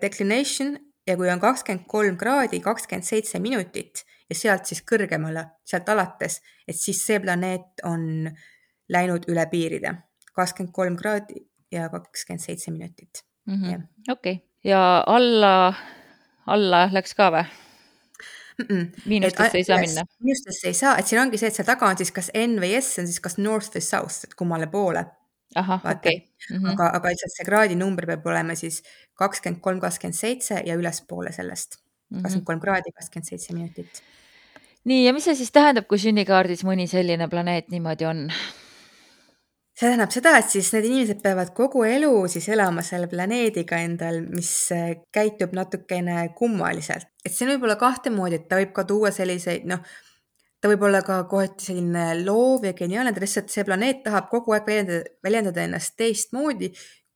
declination 0.00 0.76
ja 1.06 1.16
kui 1.18 1.30
on 1.30 1.40
kakskümmend 1.42 1.86
kolm 1.90 2.16
kraadi, 2.16 2.60
kakskümmend 2.62 3.06
seitse 3.06 3.40
minutit 3.42 4.04
ja 4.30 4.36
sealt 4.38 4.70
siis 4.70 4.84
kõrgemale, 4.86 5.48
sealt 5.66 5.88
alates, 5.90 6.38
et 6.68 6.78
siis 6.78 7.00
see 7.06 7.18
planeet 7.20 7.82
on 7.84 8.30
läinud 8.92 9.26
üle 9.30 9.46
piiride, 9.50 9.96
kakskümmend 10.32 10.74
kolm 10.74 10.96
kraadi 10.96 11.42
ja 11.72 11.88
kakskümmend 11.88 12.44
seitse 12.44 12.70
minutit 12.70 13.24
-hmm.. 13.48 13.82
okei 14.12 14.40
ja 14.64 15.04
alla, 15.06 15.74
alla 16.46 16.86
läks 16.92 17.14
ka 17.14 17.30
või? 17.34 17.44
Mm 18.58 18.66
-mm. 18.68 18.86
miinustesse 19.06 19.58
ei 19.58 19.64
saa 19.64 19.78
minna? 19.80 20.04
miinustesse 20.18 20.68
ei 20.68 20.74
saa, 20.74 20.96
et 20.98 21.06
siin 21.06 21.20
ongi 21.22 21.38
see, 21.38 21.48
et 21.48 21.54
seal 21.54 21.66
taga 21.66 21.88
on 21.88 21.96
siis 21.96 22.12
kas 22.12 22.30
N 22.34 22.60
või 22.60 22.76
S 22.80 22.98
on 22.98 23.06
siis 23.06 23.20
kas 23.20 23.38
north 23.38 23.74
või 23.76 23.82
south, 23.82 24.24
et 24.24 24.34
kummale 24.34 24.66
poole. 24.66 25.04
ahah, 25.54 25.80
okei. 25.96 26.32
-hmm. 26.50 26.68
aga, 26.72 26.90
aga 26.96 27.08
lihtsalt 27.08 27.32
see 27.36 27.44
kraadinumber 27.44 28.06
peab 28.06 28.26
olema 28.26 28.54
siis 28.54 28.82
kakskümmend 29.14 29.60
kolm, 29.60 29.80
kakskümmend 29.80 30.16
seitse 30.16 30.62
ja 30.64 30.74
ülespoole 30.74 31.32
sellest. 31.32 31.78
Mhm. 32.10 32.22
kakskümmend 32.22 32.46
kolm 32.46 32.60
kraadi, 32.60 32.92
kakskümmend 32.92 33.28
seitse 33.28 33.54
minutit. 33.54 34.02
nii, 34.84 35.06
ja 35.06 35.12
mis 35.12 35.24
see 35.24 35.34
siis 35.34 35.52
tähendab, 35.52 35.86
kui 35.86 35.98
sünnikaardis 35.98 36.64
mõni 36.64 36.86
selline 36.88 37.28
planeet 37.28 37.68
niimoodi 37.68 38.04
on? 38.04 38.32
See 39.82 39.90
tähendab 39.90 40.12
seda, 40.14 40.36
et 40.38 40.50
siis 40.52 40.68
need 40.76 40.86
inimesed 40.86 41.20
peavad 41.24 41.50
kogu 41.56 41.82
elu 41.88 42.10
siis 42.30 42.46
elama 42.54 42.84
selle 42.86 43.08
planeediga 43.10 43.80
endal, 43.82 44.20
mis 44.30 44.52
äh, 44.74 44.92
käitub 45.14 45.56
natukene 45.58 46.28
kummaliselt. 46.38 47.08
et 47.24 47.34
see 47.34 47.46
on 47.46 47.56
võib-olla 47.56 47.76
kahte 47.80 48.12
moodi, 48.14 48.38
et 48.38 48.48
ta 48.48 48.60
võib 48.60 48.70
ka 48.76 48.84
tuua 48.86 49.10
selliseid, 49.14 49.66
noh, 49.66 49.82
ta 50.62 50.70
võib 50.70 50.86
olla 50.86 51.02
ka 51.02 51.24
kohati 51.30 51.66
selline 51.66 52.04
loov 52.22 52.68
ja 52.68 52.74
geniaalne, 52.78 53.10
ta 53.14 53.24
lihtsalt, 53.24 53.50
see 53.50 53.66
planeet 53.66 54.04
tahab 54.06 54.28
kogu 54.30 54.54
aeg 54.54 54.68
väljendada, 54.70 55.16
väljendada 55.26 55.64
ennast 55.66 55.96
teistmoodi, 55.98 56.70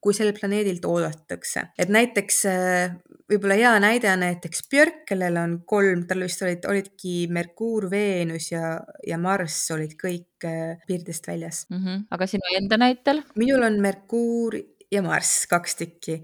kui 0.07 0.15
sellel 0.15 0.37
planeedil 0.37 0.79
toodetakse. 0.83 1.65
et 1.79 1.91
näiteks 1.91 2.39
äh, 2.51 2.95
võib-olla 3.31 3.57
hea 3.59 3.73
näide 3.83 4.13
on 4.13 4.23
näiteks 4.23 4.69
Björk, 4.71 5.03
kellel 5.09 5.39
on 5.41 5.57
kolm, 5.67 6.05
tal 6.07 6.23
vist 6.23 6.45
olid, 6.47 6.67
olidki 6.71 7.17
Merkuur, 7.35 7.89
Veenus 7.91 8.53
ja, 8.53 8.77
ja 9.07 9.19
Marss 9.19 9.73
olid 9.75 9.97
kõik 9.99 10.47
äh, 10.47 10.77
piiridest 10.87 11.27
väljas 11.27 11.65
mm. 11.71 11.83
-hmm. 11.83 12.07
aga 12.11 12.31
sinu 12.31 12.55
enda 12.61 12.79
näitel? 12.79 13.25
minul 13.35 13.67
on 13.67 13.81
Merkuur 13.83 14.61
ja 14.93 15.03
Marss, 15.03 15.47
kaks 15.51 15.75
tükki. 15.81 16.21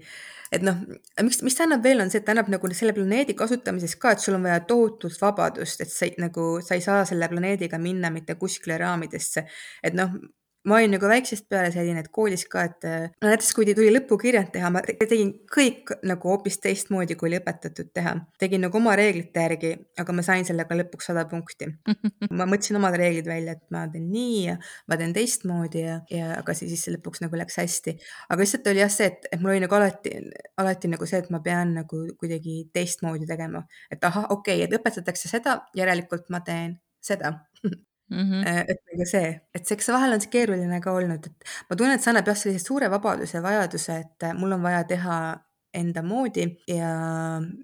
et 0.53 0.63
noh, 0.63 0.77
miks, 1.25 1.41
mis 1.43 1.55
ta 1.57 1.65
annab 1.65 1.83
veel, 1.83 1.99
on 1.99 2.11
see, 2.11 2.21
et 2.21 2.25
ta 2.27 2.31
annab 2.35 2.51
nagu 2.53 2.69
selle 2.71 2.93
planeedi 2.95 3.35
kasutamises 3.35 3.97
ka, 3.99 4.13
et 4.13 4.23
sul 4.23 4.37
on 4.37 4.45
vaja 4.47 4.61
tohutut 4.69 5.17
vabadust, 5.21 5.81
et 5.83 5.91
sa 5.91 6.05
ei, 6.07 6.13
nagu, 6.21 6.45
sa 6.63 6.77
ei 6.77 6.85
saa 6.85 7.03
selle 7.09 7.27
planeediga 7.27 7.81
minna 7.81 8.13
mitte 8.13 8.37
kuskile 8.39 8.77
raamidesse. 8.79 9.43
et 9.83 9.97
noh, 9.97 10.15
ma 10.67 10.77
olin 10.77 10.93
nagu 10.95 11.07
väiksest 11.09 11.47
peale 11.51 11.71
selline, 11.73 12.03
et 12.03 12.09
koolis 12.13 12.45
ka, 12.51 12.63
et 12.69 12.85
no 12.87 13.29
näiteks 13.29 13.51
kui 13.55 13.67
tuli 13.75 13.91
lõpukirjad 13.91 14.51
teha, 14.53 14.69
ma 14.71 14.81
tegin 14.85 15.33
kõik 15.51 15.91
nagu 16.07 16.31
hoopis 16.31 16.59
teistmoodi, 16.63 17.17
kui 17.19 17.29
oli 17.29 17.39
õpetatud 17.41 17.91
teha. 17.95 18.15
tegin 18.39 18.63
nagu 18.63 18.79
oma 18.79 18.95
reeglite 18.99 19.43
järgi, 19.43 19.73
aga 19.99 20.15
ma 20.15 20.23
sain 20.25 20.47
sellega 20.47 20.77
lõpuks 20.79 21.09
sada 21.11 21.25
punkti. 21.29 21.67
ma 22.37 22.47
mõtlesin 22.47 22.79
omad 22.79 22.95
reeglid 22.99 23.27
välja, 23.27 23.57
et 23.57 23.63
ma 23.75 23.83
teen 23.91 24.07
nii 24.13 24.39
ja 24.45 24.57
ma 24.87 24.99
teen 24.99 25.15
teistmoodi 25.15 25.83
ja, 25.83 25.99
ja 26.11 26.31
aga 26.39 26.55
siis, 26.57 26.75
siis 26.77 26.95
lõpuks 26.97 27.23
nagu 27.25 27.39
läks 27.39 27.59
hästi. 27.59 27.97
aga 28.29 28.39
lihtsalt 28.41 28.71
oli 28.71 28.83
jah 28.83 28.93
see, 28.93 29.11
et, 29.11 29.27
et 29.31 29.43
mul 29.43 29.55
oli 29.55 29.65
nagu 29.65 29.79
alati, 29.79 30.15
alati 30.63 30.91
nagu 30.91 31.09
see, 31.09 31.23
et 31.23 31.31
ma 31.33 31.43
pean 31.43 31.75
nagu 31.81 32.05
kuidagi 32.19 32.63
teistmoodi 32.73 33.27
tegema. 33.27 33.65
et 33.91 34.03
ahah, 34.03 34.29
okei 34.29 34.63
okay,, 34.63 34.67
et 34.67 34.79
õpetatakse 34.79 35.31
seda, 35.31 35.59
järelikult 35.75 36.31
ma 36.31 36.39
teen 36.45 36.79
seda 37.03 37.35
Mm 38.11 38.29
-hmm. 38.29 38.65
et 38.67 38.77
nagu 38.91 39.05
see, 39.05 39.29
et 39.55 39.65
see, 39.65 39.75
eks 39.77 39.87
vahel 39.89 40.13
on 40.13 40.21
see 40.21 40.29
keeruline 40.29 40.79
ka 40.81 40.91
olnud, 40.91 41.25
et 41.25 41.49
ma 41.69 41.75
tunnen, 41.75 41.95
et 41.95 42.03
see 42.03 42.11
annab 42.11 42.27
jah, 42.27 42.37
sellise 42.37 42.65
suure 42.65 42.89
vabaduse 42.91 43.37
ja 43.37 43.41
vajaduse, 43.43 43.95
et 44.05 44.23
äh, 44.27 44.33
mul 44.37 44.51
on 44.51 44.63
vaja 44.63 44.83
teha 44.83 45.17
enda 45.73 46.03
moodi 46.05 46.45
ja 46.69 46.89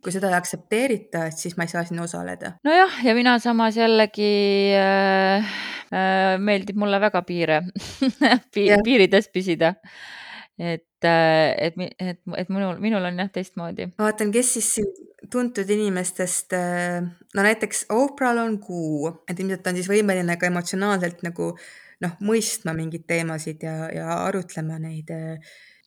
kui 0.04 0.13
seda 0.13 0.32
ei 0.32 0.38
aktsepteerita, 0.38 1.25
et 1.30 1.38
siis 1.38 1.58
ma 1.58 1.67
ei 1.67 1.73
saa 1.73 1.84
sinna 1.86 2.04
osaleda. 2.08 2.54
nojah, 2.63 3.02
ja 3.06 3.15
mina 3.15 3.38
samas 3.39 3.78
jällegi 3.78 4.32
äh, 4.80 5.52
äh, 5.93 6.39
meeldib 6.39 6.80
mulle 6.80 7.02
väga 7.02 7.21
piire 7.21 7.62
Piir, 8.54 8.82
piirides 8.84 9.30
püsida 9.34 9.75
et, 10.60 11.08
äh, 11.08 11.56
et, 11.58 11.78
et, 12.00 12.19
et 12.38 12.50
minul, 12.52 12.80
minul 12.84 13.06
on 13.08 13.22
jah 13.24 13.32
teistmoodi. 13.32 13.89
ma 13.98 14.10
vaatan, 14.10 14.34
kes 14.36 14.54
siis 14.58 14.74
siin 14.76 14.89
tuntud 15.32 15.69
inimestest, 15.69 16.56
äh, 16.58 17.00
no 17.36 17.45
näiteks 17.45 17.86
Oprah'l 17.95 18.43
on 18.43 18.60
kuu, 18.63 19.12
et 19.28 19.39
ilmselt 19.39 19.67
on 19.72 19.80
siis 19.80 19.89
võimeline 19.91 20.38
ka 20.39 20.50
emotsionaalselt 20.52 21.24
nagu 21.28 21.54
noh, 22.04 22.13
mõistma 22.24 22.76
mingeid 22.76 23.08
teemasid 23.08 23.63
ja, 23.63 23.76
ja 23.93 24.22
arutlema 24.28 24.80
neid 24.82 25.12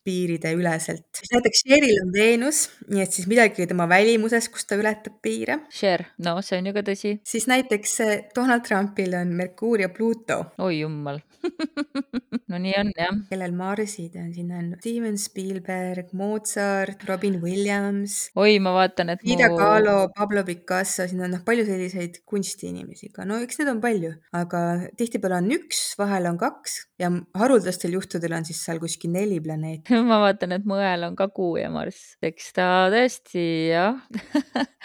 piiride 0.03 0.53
üleselt. 0.57 1.05
siis 1.17 1.31
näiteks 1.33 1.63
Cheril 1.67 1.99
on 2.03 2.13
Veenus, 2.13 2.63
nii 2.91 3.03
et 3.03 3.15
siis 3.15 3.27
midagi 3.31 3.67
tema 3.69 3.87
välimuses, 3.89 4.49
kus 4.53 4.67
ta 4.67 4.77
ületab 4.79 5.19
piire. 5.23 5.61
Cher, 5.73 6.07
no 6.23 6.37
see 6.45 6.59
on 6.59 6.69
ju 6.69 6.75
ka 6.75 6.85
tõsi. 6.87 7.17
siis 7.27 7.47
näiteks 7.51 7.99
Donald 8.35 8.65
Trumpil 8.67 9.15
on 9.19 9.35
Merkuur 9.37 9.85
ja 9.85 9.89
Pluto. 9.93 10.43
oi 10.59 10.81
jumal 10.81 11.21
no 12.51 12.59
nii 12.61 12.73
on 12.79 12.91
jah. 12.97 13.15
kellel 13.29 13.55
Marsid 13.55 14.15
on, 14.19 14.29
siin 14.35 14.51
on 14.55 14.69
Steven 14.79 15.17
Spielberg, 15.19 16.11
Mozart, 16.13 17.03
Robin 17.09 17.39
Williams. 17.43 18.29
oi, 18.39 18.57
ma 18.63 18.75
vaatan, 18.77 19.13
et 19.13 19.23
Frida 19.23 19.49
mu... 19.51 19.59
Kahlo, 19.59 19.95
Pablo 20.15 20.43
Picasso, 20.47 21.07
siin 21.09 21.23
on 21.25 21.35
noh, 21.37 21.43
palju 21.45 21.65
selliseid 21.67 22.21
kunstiinimesi 22.29 23.11
ka, 23.15 23.27
no 23.27 23.39
eks 23.43 23.59
neid 23.61 23.73
on 23.73 23.81
palju, 23.83 24.13
aga 24.39 24.63
tihtipeale 24.99 25.39
on 25.41 25.51
üks, 25.57 25.83
vahel 25.99 26.29
on 26.31 26.39
kaks 26.41 26.79
ja 27.01 27.11
haruldastel 27.39 27.97
juhtudel 27.97 28.37
on 28.37 28.47
siis 28.47 28.63
seal 28.65 28.81
kuskil 28.83 29.13
neli 29.13 29.39
planeeti 29.43 29.92
ma 30.09 30.21
vaatan, 30.27 30.57
et 30.57 30.69
Mõel 30.69 31.07
on 31.09 31.17
ka 31.19 31.29
Kuu 31.33 31.57
ja 31.61 31.69
Marss, 31.73 32.15
eks 32.23 32.53
ta 32.57 32.69
tõesti 32.93 33.45
jah 33.73 33.99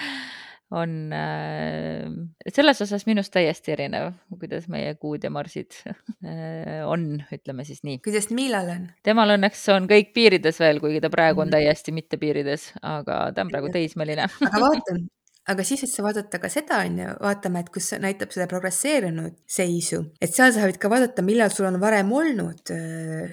on 0.71 1.13
äh, 1.13 2.05
selles 2.53 2.83
osas 2.85 3.07
minust 3.09 3.33
täiesti 3.33 3.73
erinev, 3.73 4.11
kuidas 4.37 4.67
meie 4.69 4.93
kuud 5.01 5.25
ja 5.25 5.31
marsid 5.33 5.79
äh, 5.89 6.85
on, 6.85 7.15
ütleme 7.33 7.65
siis 7.65 7.81
nii. 7.87 8.01
kuidas 8.05 8.29
Miilal 8.37 8.73
on? 8.75 8.89
temal 9.07 9.33
õnneks 9.39 9.65
on 9.73 9.89
kõik 9.91 10.13
piirides 10.17 10.61
veel, 10.61 10.83
kuigi 10.85 11.01
ta 11.05 11.13
praegu 11.13 11.45
on 11.45 11.49
mhm. 11.49 11.57
täiesti 11.57 11.95
mitte 11.97 12.21
piirides, 12.21 12.73
aga 12.83 13.29
ta 13.33 13.47
on 13.47 13.53
praegu 13.53 13.73
teismeline 13.73 14.29
aga 14.29 14.65
vaata, 14.67 14.99
aga 15.49 15.65
siis, 15.65 15.85
et 15.87 15.93
sa 15.93 16.05
vaadata 16.05 16.41
ka 16.43 16.51
seda, 16.53 16.83
on 16.85 17.01
ju, 17.03 17.09
vaatame, 17.25 17.65
et 17.65 17.73
kus 17.73 17.91
näitab 18.03 18.35
seda 18.35 18.49
progresseerunud 18.51 19.39
seisu, 19.49 20.03
et 20.21 20.35
seal 20.35 20.53
sa 20.55 20.67
võid 20.67 20.81
ka 20.81 20.91
vaadata, 20.93 21.25
millal 21.27 21.53
sul 21.55 21.71
on 21.71 21.81
varem 21.83 22.13
olnud 22.13 22.75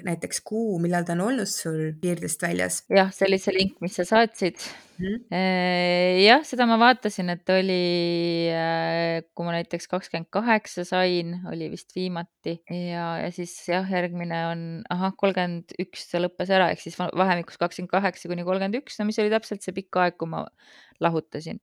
näiteks 0.08 0.42
kuu, 0.48 0.80
millal 0.84 1.08
ta 1.08 1.16
on 1.18 1.26
olnud 1.30 1.52
sul 1.52 1.94
piiridest 2.02 2.48
väljas. 2.48 2.82
jah, 2.92 3.12
see 3.16 3.28
oli 3.30 3.40
see 3.42 3.56
link, 3.58 3.80
mis 3.84 3.98
sa 4.00 4.08
saatsid 4.08 4.60
mm. 5.00 5.06
-hmm. 5.08 6.22
jah, 6.24 6.44
seda 6.48 6.68
ma 6.70 6.78
vaatasin, 6.80 7.30
et 7.34 7.50
oli, 7.54 7.80
kui 9.36 9.48
ma 9.48 9.56
näiteks 9.58 9.90
kakskümmend 9.92 10.30
kaheksa 10.34 10.86
sain, 10.88 11.36
oli 11.52 11.70
vist 11.74 11.96
viimati 11.96 12.58
ja, 12.70 13.10
ja 13.24 13.32
siis 13.36 13.58
jah, 13.70 13.90
järgmine 13.92 14.42
on 14.52 14.62
ahah, 14.90 15.14
kolmkümmend 15.18 15.76
üks 15.82 16.08
see 16.12 16.24
lõppes 16.24 16.54
ära, 16.54 16.72
ehk 16.72 16.84
siis 16.84 16.98
vahemikus 17.00 17.60
kakskümmend 17.62 17.92
kaheksa 17.92 18.32
kuni 18.32 18.48
kolmkümmend 18.48 18.80
üks, 18.84 19.00
no 19.00 19.10
mis 19.10 19.20
oli 19.20 19.34
täpselt 19.34 19.66
see 19.66 19.76
pikk 19.76 20.00
aeg, 20.04 20.18
kui 20.20 20.32
ma 20.32 20.46
lahutasin 21.04 21.60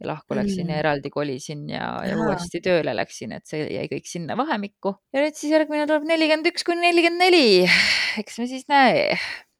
ja 0.00 0.08
lahku 0.10 0.36
läksin 0.36 0.66
mm. 0.66 0.72
ja 0.72 0.80
eraldi 0.82 1.10
kolisin 1.10 1.68
ja, 1.70 1.86
ja 2.06 2.18
uuesti 2.18 2.60
tööle 2.64 2.94
läksin, 2.96 3.36
et 3.36 3.46
see 3.48 3.62
jäi 3.70 3.86
kõik 3.90 4.08
sinna 4.08 4.36
vahemikku. 4.38 4.96
ja 5.14 5.24
nüüd 5.24 5.38
siis 5.38 5.54
järgmine 5.54 5.86
tuleb 5.86 6.08
nelikümmend 6.08 6.50
üks 6.52 6.66
kuni 6.66 6.86
nelikümmend 6.88 7.22
neli. 7.22 7.70
eks 8.22 8.40
me 8.42 8.48
siis 8.50 8.66
näe. 8.72 9.16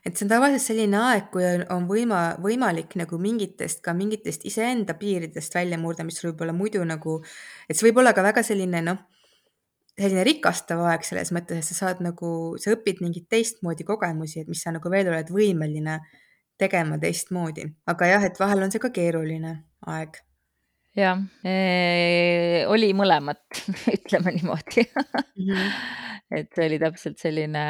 et 0.06 0.16
see 0.16 0.26
on 0.26 0.32
tavaliselt 0.34 0.64
selline 0.64 0.98
aeg, 0.98 1.30
kui 1.34 1.46
on, 1.46 1.64
on 1.76 1.88
võima, 1.90 2.22
võimalik 2.42 2.96
nagu 2.98 3.18
mingitest, 3.22 3.82
ka 3.84 3.94
mingitest 3.96 4.46
iseenda 4.48 4.96
piiridest 4.98 5.54
välja 5.54 5.78
murda, 5.78 6.06
mis 6.08 6.20
võib-olla 6.24 6.54
muidu 6.56 6.82
nagu, 6.88 7.20
et 7.68 7.78
see 7.78 7.90
võib 7.90 8.02
olla 8.02 8.14
ka 8.16 8.26
väga 8.26 8.44
selline 8.46 8.82
noh, 8.88 9.04
selline 9.98 10.24
rikastav 10.26 10.82
aeg 10.88 11.04
selles 11.06 11.30
mõttes, 11.36 11.60
et 11.60 11.68
sa 11.68 11.86
saad 11.86 12.02
nagu, 12.02 12.56
sa 12.58 12.74
õpid 12.74 13.04
mingeid 13.04 13.28
teistmoodi 13.30 13.86
kogemusi, 13.86 14.42
et 14.42 14.50
mis 14.50 14.62
sa 14.64 14.72
nagu 14.74 14.90
veel 14.90 15.12
oled 15.12 15.30
võimeline 15.30 16.00
tegema 16.58 16.98
teistmoodi, 17.00 17.66
aga 17.90 18.08
jah, 18.08 18.24
et 18.26 18.38
vahel 18.40 18.64
on 18.64 18.72
see 18.72 18.82
ka 18.82 18.90
keeruline 18.94 19.60
aeg 19.86 20.22
jah, 20.96 21.20
oli 22.72 22.92
mõlemat, 22.96 23.44
ütleme 23.96 24.34
niimoodi 24.36 24.84
mm. 24.84 25.44
-hmm. 25.46 25.70
et 26.36 26.50
see 26.52 26.66
oli 26.68 26.78
täpselt 26.80 27.20
selline 27.20 27.62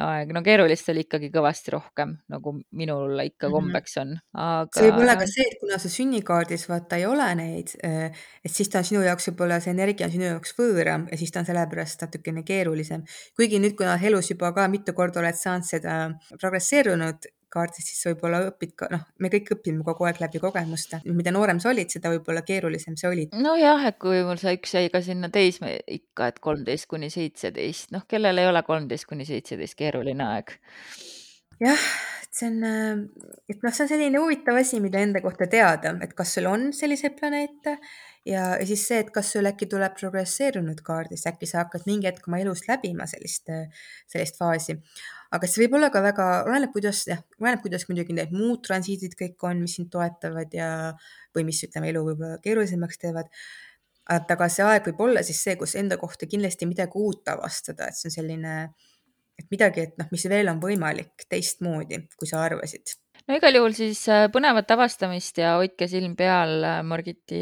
aeg, 0.00 0.32
no 0.32 0.40
keerulist 0.44 0.88
oli 0.92 1.04
ikkagi 1.04 1.28
kõvasti 1.34 1.74
rohkem, 1.74 2.14
nagu 2.32 2.54
minul 2.72 3.20
ikka 3.26 3.50
mhm. 3.50 3.54
kombeks 3.58 3.98
on, 4.00 4.14
aga. 4.32 4.72
see 4.72 4.88
võib 4.88 5.02
olla 5.04 5.18
ka 5.20 5.28
see, 5.28 5.44
et 5.50 5.60
kuna 5.60 5.80
su 5.82 5.92
sünnikaardis 5.92 6.66
vaata 6.70 7.00
ei 7.00 7.06
ole 7.08 7.28
neid, 7.42 7.76
et 7.84 8.52
siis 8.52 8.72
ta 8.72 8.80
on 8.80 8.88
sinu 8.88 9.04
jaoks 9.04 9.30
võib-olla 9.30 9.60
see 9.60 9.76
energia 9.76 10.08
on 10.08 10.16
sinu 10.16 10.28
jaoks 10.30 10.56
võõram 10.56 11.08
ja 11.12 11.20
siis 11.20 11.34
ta 11.34 11.44
on 11.44 11.50
sellepärast 11.52 12.06
natukene 12.08 12.44
keerulisem. 12.46 13.04
kuigi 13.36 13.60
nüüd, 13.60 13.76
kuna 13.76 13.98
elus 14.00 14.32
juba 14.32 14.54
ka 14.56 14.68
mitu 14.72 14.96
korda 14.96 15.20
oled 15.20 15.36
saanud 15.36 15.68
seda 15.68 15.98
progresseerunud 16.40 17.28
kaardist, 17.52 17.90
siis 17.90 18.06
võib-olla 18.10 18.42
õpid 18.50 18.72
ka, 18.78 18.88
noh, 18.92 19.04
me 19.22 19.30
kõik 19.32 19.52
õpime 19.56 19.84
kogu 19.86 20.06
aeg 20.08 20.20
läbi 20.22 20.40
kogemuste, 20.42 21.00
mida 21.08 21.32
noorem 21.34 21.60
sa 21.62 21.70
olid, 21.72 21.92
seda 21.92 22.10
võib-olla 22.12 22.42
keerulisem 22.46 22.96
see 22.98 23.10
oli. 23.10 23.26
nojah, 23.36 23.86
et 23.90 24.00
kui 24.02 24.22
mul 24.26 24.40
see 24.40 24.56
üks 24.58 24.76
jäi 24.78 24.90
ka 24.92 25.02
sinna 25.04 25.30
teismeikka, 25.32 26.30
et 26.32 26.40
kolmteist 26.44 26.88
kuni 26.90 27.10
seitseteist, 27.12 27.92
noh, 27.96 28.06
kellel 28.08 28.42
ei 28.42 28.50
ole 28.50 28.62
kolmteist 28.66 29.08
kuni 29.10 29.28
seitseteist 29.28 29.78
keeruline 29.78 30.26
aeg. 30.26 30.56
jah, 31.62 31.86
et 32.24 32.40
see 32.40 32.50
on, 32.50 33.06
et 33.48 33.62
noh, 33.62 33.72
see 33.72 33.86
on 33.86 33.92
selline 33.94 34.20
huvitav 34.20 34.58
asi, 34.60 34.82
mida 34.84 35.00
enda 35.02 35.22
kohta 35.24 35.48
teada, 35.50 35.96
et 36.04 36.12
kas 36.18 36.36
sul 36.36 36.50
on 36.50 36.68
selliseid 36.76 37.16
planeete 37.18 37.78
ja, 38.26 38.56
ja 38.58 38.66
siis 38.66 38.82
see, 38.88 38.98
et 39.04 39.12
kas 39.14 39.30
sul 39.32 39.46
äkki 39.48 39.68
tuleb 39.70 39.94
progresseerunud 39.98 40.82
kaardis, 40.86 41.26
äkki 41.30 41.48
sa 41.48 41.62
hakkad 41.64 41.86
mingi 41.88 42.10
hetk 42.10 42.26
oma 42.28 42.42
elus 42.42 42.66
läbima 42.68 43.06
sellist, 43.10 43.48
sellist 44.10 44.40
faasi 44.40 44.76
aga 45.34 45.48
see 45.50 45.64
võib 45.64 45.78
olla 45.78 45.90
ka 45.94 46.02
väga, 46.04 46.26
oleneb, 46.46 46.72
kuidas 46.74 47.04
jah, 47.08 47.22
oleneb, 47.40 47.62
kuidas 47.64 47.86
muidugi 47.90 48.16
need 48.16 48.34
muud 48.34 48.62
transiidid 48.66 49.16
kõik 49.18 49.46
on, 49.48 49.62
mis 49.64 49.76
sind 49.78 49.90
toetavad 49.92 50.52
ja, 50.54 50.68
või 51.36 51.46
mis 51.48 51.62
ütleme, 51.66 51.90
elu 51.92 52.04
võib-olla 52.10 52.42
keerulisemaks 52.44 53.02
teevad. 53.02 53.32
et 54.16 54.30
aga 54.36 54.48
see 54.52 54.66
aeg 54.66 54.90
võib 54.90 55.00
olla 55.08 55.22
siis 55.26 55.40
see, 55.42 55.56
kus 55.58 55.74
enda 55.78 55.98
kohta 55.98 56.28
kindlasti 56.30 56.68
midagi 56.70 57.00
uut 57.00 57.26
avastada, 57.28 57.88
et 57.88 57.98
see 57.98 58.10
on 58.10 58.14
selline, 58.14 58.52
et 59.38 59.50
midagi, 59.50 59.88
et 59.88 59.98
noh, 59.98 60.06
mis 60.12 60.28
veel 60.30 60.52
on 60.52 60.62
võimalik 60.62 61.26
teistmoodi, 61.28 62.04
kui 62.16 62.30
sa 62.30 62.44
arvasid 62.46 62.94
no 63.26 63.36
igal 63.38 63.58
juhul 63.58 63.74
siis 63.74 64.04
äh, 64.12 64.26
põnevat 64.32 64.70
avastamist 64.70 65.40
ja 65.42 65.56
hoidke 65.58 65.88
silm 65.90 66.14
peal 66.18 66.60
äh, 66.62 66.82
Margiti 66.86 67.40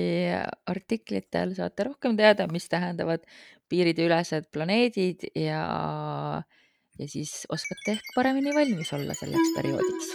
artiklitel, 0.70 1.52
saate 1.58 1.90
rohkem 1.90 2.16
teada, 2.16 2.48
mis 2.50 2.68
tähendavad 2.72 3.26
piirideülesed 3.68 4.48
planeedid 4.54 5.28
ja 5.36 5.62
ja 6.98 7.08
siis 7.08 7.32
oskate 7.50 7.96
ehk 7.96 8.14
paremini 8.14 8.54
valmis 8.54 8.92
olla 8.92 9.14
selleks 9.18 9.54
perioodiks. 9.56 10.12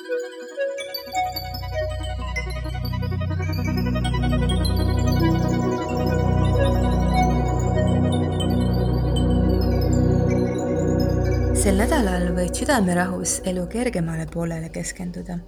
sel 11.60 11.76
nädalal 11.76 12.30
võid 12.34 12.56
südamerahus 12.56 13.40
elu 13.50 13.66
kergemale 13.68 14.26
poolele 14.32 14.70
keskenduda. 14.74 15.40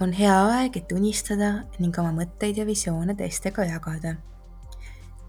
on 0.00 0.12
hea 0.12 0.36
aeg, 0.50 0.76
et 0.76 0.92
unistada 0.92 1.66
ning 1.78 1.98
oma 1.98 2.12
mõtteid 2.16 2.56
ja 2.58 2.64
visioone 2.66 3.14
teistega 3.14 3.68
jagada 3.68 4.16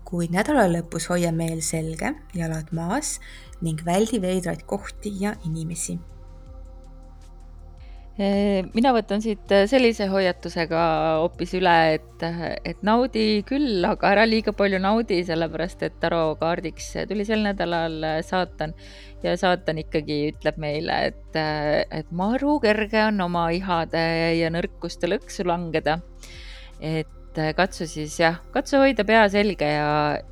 kuid 0.05 0.33
nädala 0.35 0.67
lõpus 0.69 1.09
hoia 1.09 1.31
meel 1.33 1.61
selge, 1.65 2.13
jalad 2.37 2.69
maas 2.75 3.17
ning 3.65 3.81
väldi 3.85 4.21
veidraid 4.21 4.65
kohti 4.69 5.13
ja 5.21 5.33
inimesi. 5.47 5.97
mina 8.15 8.93
võtan 8.95 9.19
siit 9.19 9.49
sellise 9.67 10.05
hoiatusega 10.07 10.83
hoopis 11.19 11.51
üle, 11.57 11.73
et, 11.97 12.21
et 12.63 12.85
naudi 12.87 13.41
küll, 13.43 13.83
aga 13.83 14.13
ära 14.13 14.23
liiga 14.23 14.53
palju 14.55 14.79
naudi, 14.79 15.17
sellepärast 15.27 15.83
et 15.83 15.97
tarokaardiks 15.99 16.93
tuli 17.09 17.25
sel 17.27 17.43
nädalal 17.43 17.97
saatan 18.23 18.71
ja 19.23 19.35
saatan 19.35 19.83
ikkagi 19.83 20.21
ütleb 20.29 20.61
meile, 20.63 21.01
et, 21.11 21.41
et 21.91 22.15
maru 22.15 22.55
kerge 22.63 23.03
on 23.09 23.19
oma 23.27 23.49
ihade 23.51 24.05
ja 24.39 24.53
nõrkuste 24.53 25.11
lõksu 25.11 25.43
langeda. 25.49 25.99
et 26.79 27.24
katsu 27.57 27.87
siis 27.89 28.19
jah, 28.19 28.37
katsu 28.53 28.79
hoida 28.79 29.03
pea 29.07 29.25
selge 29.29 29.67
ja, 29.67 29.89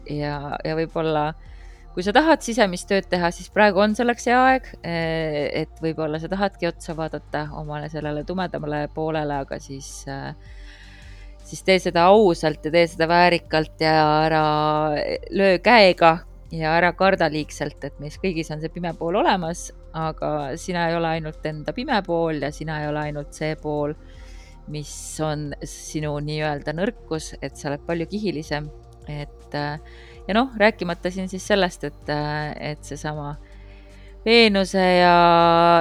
ja, 0.07 0.37
ja 0.63 0.75
võib-olla 0.77 1.29
äh, 1.31 1.49
kui 1.93 2.01
sa 2.05 2.13
tahad 2.15 2.41
sisemist 2.41 2.87
tööd 2.89 3.05
teha, 3.09 3.29
siis 3.33 3.51
praegu 3.53 3.81
on 3.83 3.93
selleks 3.97 4.25
hea 4.29 4.39
aeg. 4.49 4.69
Eh, 4.81 5.63
et 5.63 5.81
võib-olla 5.83 6.19
sa 6.21 6.29
tahadki 6.31 6.67
otsa 6.69 6.95
vaadata 6.97 7.47
omale 7.59 7.89
sellele 7.93 8.25
tumedamale 8.25 8.87
poolele, 8.93 9.41
aga 9.45 9.59
siis, 9.61 9.89
eh, 10.09 10.33
siis 11.45 11.61
tee 11.63 11.77
seda 11.79 12.07
ausalt 12.09 12.65
ja 12.65 12.73
tee 12.73 12.87
seda 12.89 13.07
väärikalt 13.09 13.85
ja 13.85 13.93
ära 14.25 14.45
löö 15.29 15.59
käega 15.61 16.17
ja 16.53 16.73
ära 16.77 16.93
karda 16.97 17.29
liigselt, 17.29 17.83
et 17.83 17.99
meis 18.01 18.17
kõigis 18.21 18.49
on 18.53 18.61
see 18.61 18.73
pime 18.73 18.93
pool 18.97 19.21
olemas, 19.21 19.71
aga 19.93 20.55
sina 20.57 20.89
ei 20.89 20.97
ole 20.97 21.13
ainult 21.17 21.45
enda 21.45 21.73
pime 21.73 22.01
pool 22.05 22.41
ja 22.41 22.51
sina 22.51 22.81
ei 22.81 22.89
ole 22.89 23.05
ainult 23.09 23.33
see 23.37 23.53
pool, 23.61 23.93
mis 24.71 24.93
on 25.23 25.51
sinu 25.67 26.15
nii-öelda 26.23 26.75
nõrkus, 26.75 27.33
et 27.41 27.57
sa 27.59 27.71
oled 27.71 27.83
palju 27.87 28.07
kihilisem, 28.11 28.69
et 29.11 29.57
äh, 29.59 29.79
ja 30.27 30.35
noh, 30.37 30.53
rääkimata 30.57 31.11
siin 31.11 31.29
siis 31.29 31.45
sellest, 31.47 31.83
et, 31.83 32.13
et 32.59 32.83
seesama 32.85 33.33
Veenuse 34.25 34.79
ja, 34.79 35.15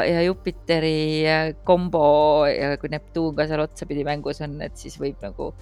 ja 0.03 0.23
Jupiteri 0.27 1.23
kombo 1.65 2.47
ja 2.51 2.75
kui 2.81 2.91
Neptuun 2.91 3.37
ka 3.39 3.47
seal 3.47 3.63
otsapidi 3.63 4.03
mängus 4.07 4.43
on, 4.43 4.59
et 4.67 4.75
siis 4.79 4.99
võib 4.99 5.23
nagu 5.23 5.53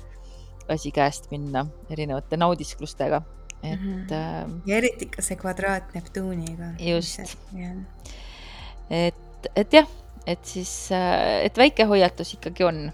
asi 0.70 0.92
käest 0.94 1.28
minna 1.32 1.66
erinevate 1.90 2.38
naudisklustega, 2.40 3.20
et 3.62 3.80
mm. 3.80 4.06
-hmm. 4.08 4.60
ja 4.66 4.76
eriti 4.76 5.10
ka 5.12 5.22
see 5.22 5.36
kvadraat 5.36 5.94
Neptuuniga. 5.94 6.72
just. 6.78 7.20
et, 8.90 9.50
et 9.56 9.72
jah, 9.72 9.88
et 10.26 10.44
siis, 10.44 10.88
et 11.42 11.58
väike 11.58 11.84
hoiatus 11.84 12.34
ikkagi 12.38 12.64
on 12.64 12.92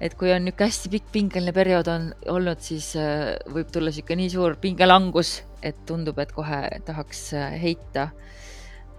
et 0.00 0.16
kui 0.16 0.32
on 0.32 0.44
niisugune 0.46 0.70
hästi 0.70 0.90
pikk 0.94 1.12
pingeline 1.12 1.52
periood 1.56 1.88
on 1.92 2.10
olnud, 2.32 2.60
siis 2.64 2.94
äh, 2.98 3.36
võib 3.52 3.70
tulla 3.72 3.92
niisugune 3.92 4.22
nii 4.22 4.32
suur 4.32 4.56
pingelangus, 4.60 5.40
et 5.62 5.78
tundub, 5.88 6.18
et 6.22 6.32
kohe 6.32 6.60
tahaks 6.86 7.24
äh, 7.36 7.56
heita. 7.60 8.08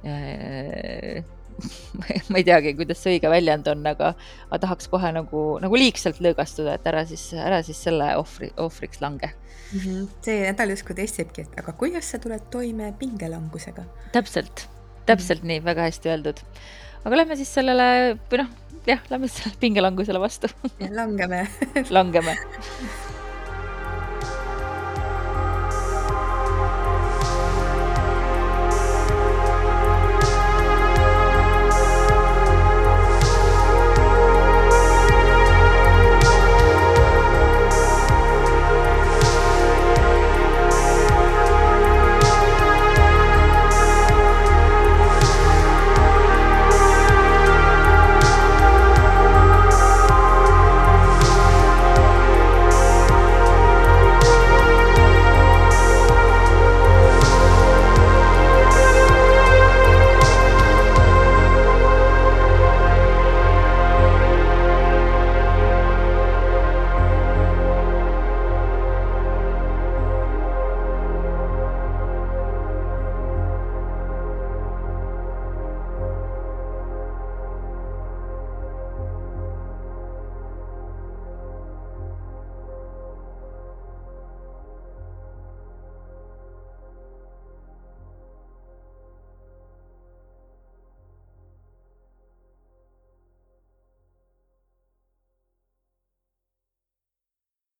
Äh, 0.05 1.23
ma 2.31 2.39
ei 2.39 2.45
teagi, 2.47 2.73
kuidas 2.77 3.02
see 3.02 3.17
õige 3.17 3.29
väljend 3.31 3.67
on, 3.69 3.83
aga, 3.89 4.13
aga 4.47 4.60
tahaks 4.63 4.89
kohe 4.91 5.12
nagu, 5.13 5.43
nagu 5.62 5.77
liigselt 5.77 6.21
lõõgastuda, 6.23 6.77
et 6.77 6.87
ära 6.89 7.04
siis, 7.10 7.27
ära 7.37 7.62
siis 7.65 7.81
selle 7.85 8.08
ohvri, 8.17 8.52
ohvriks 8.62 9.02
lange 9.04 9.29
mm. 9.29 9.79
-hmm. 9.79 10.08
see 10.25 10.39
nädal 10.47 10.73
justkui 10.73 10.97
testibki, 10.97 11.45
et 11.45 11.60
aga 11.62 11.75
kuidas 11.77 12.12
sa 12.12 12.19
tuled 12.23 12.47
toime 12.54 12.93
pingelangusega? 12.99 13.85
täpselt, 14.15 14.67
täpselt 15.06 15.43
mm 15.43 15.49
-hmm. 15.49 15.54
nii, 15.60 15.65
väga 15.65 15.87
hästi 15.89 16.10
öeldud. 16.10 16.41
aga 17.06 17.17
lähme 17.17 17.35
siis 17.35 17.54
sellele, 17.54 18.17
või 18.31 18.43
noh, 18.43 18.49
jah, 18.86 19.00
lähme 19.10 19.27
sellele 19.27 19.60
pingelangusele 19.60 20.19
vastu. 20.19 20.48
Langeme. 20.90 21.48
Langeme 21.90 22.38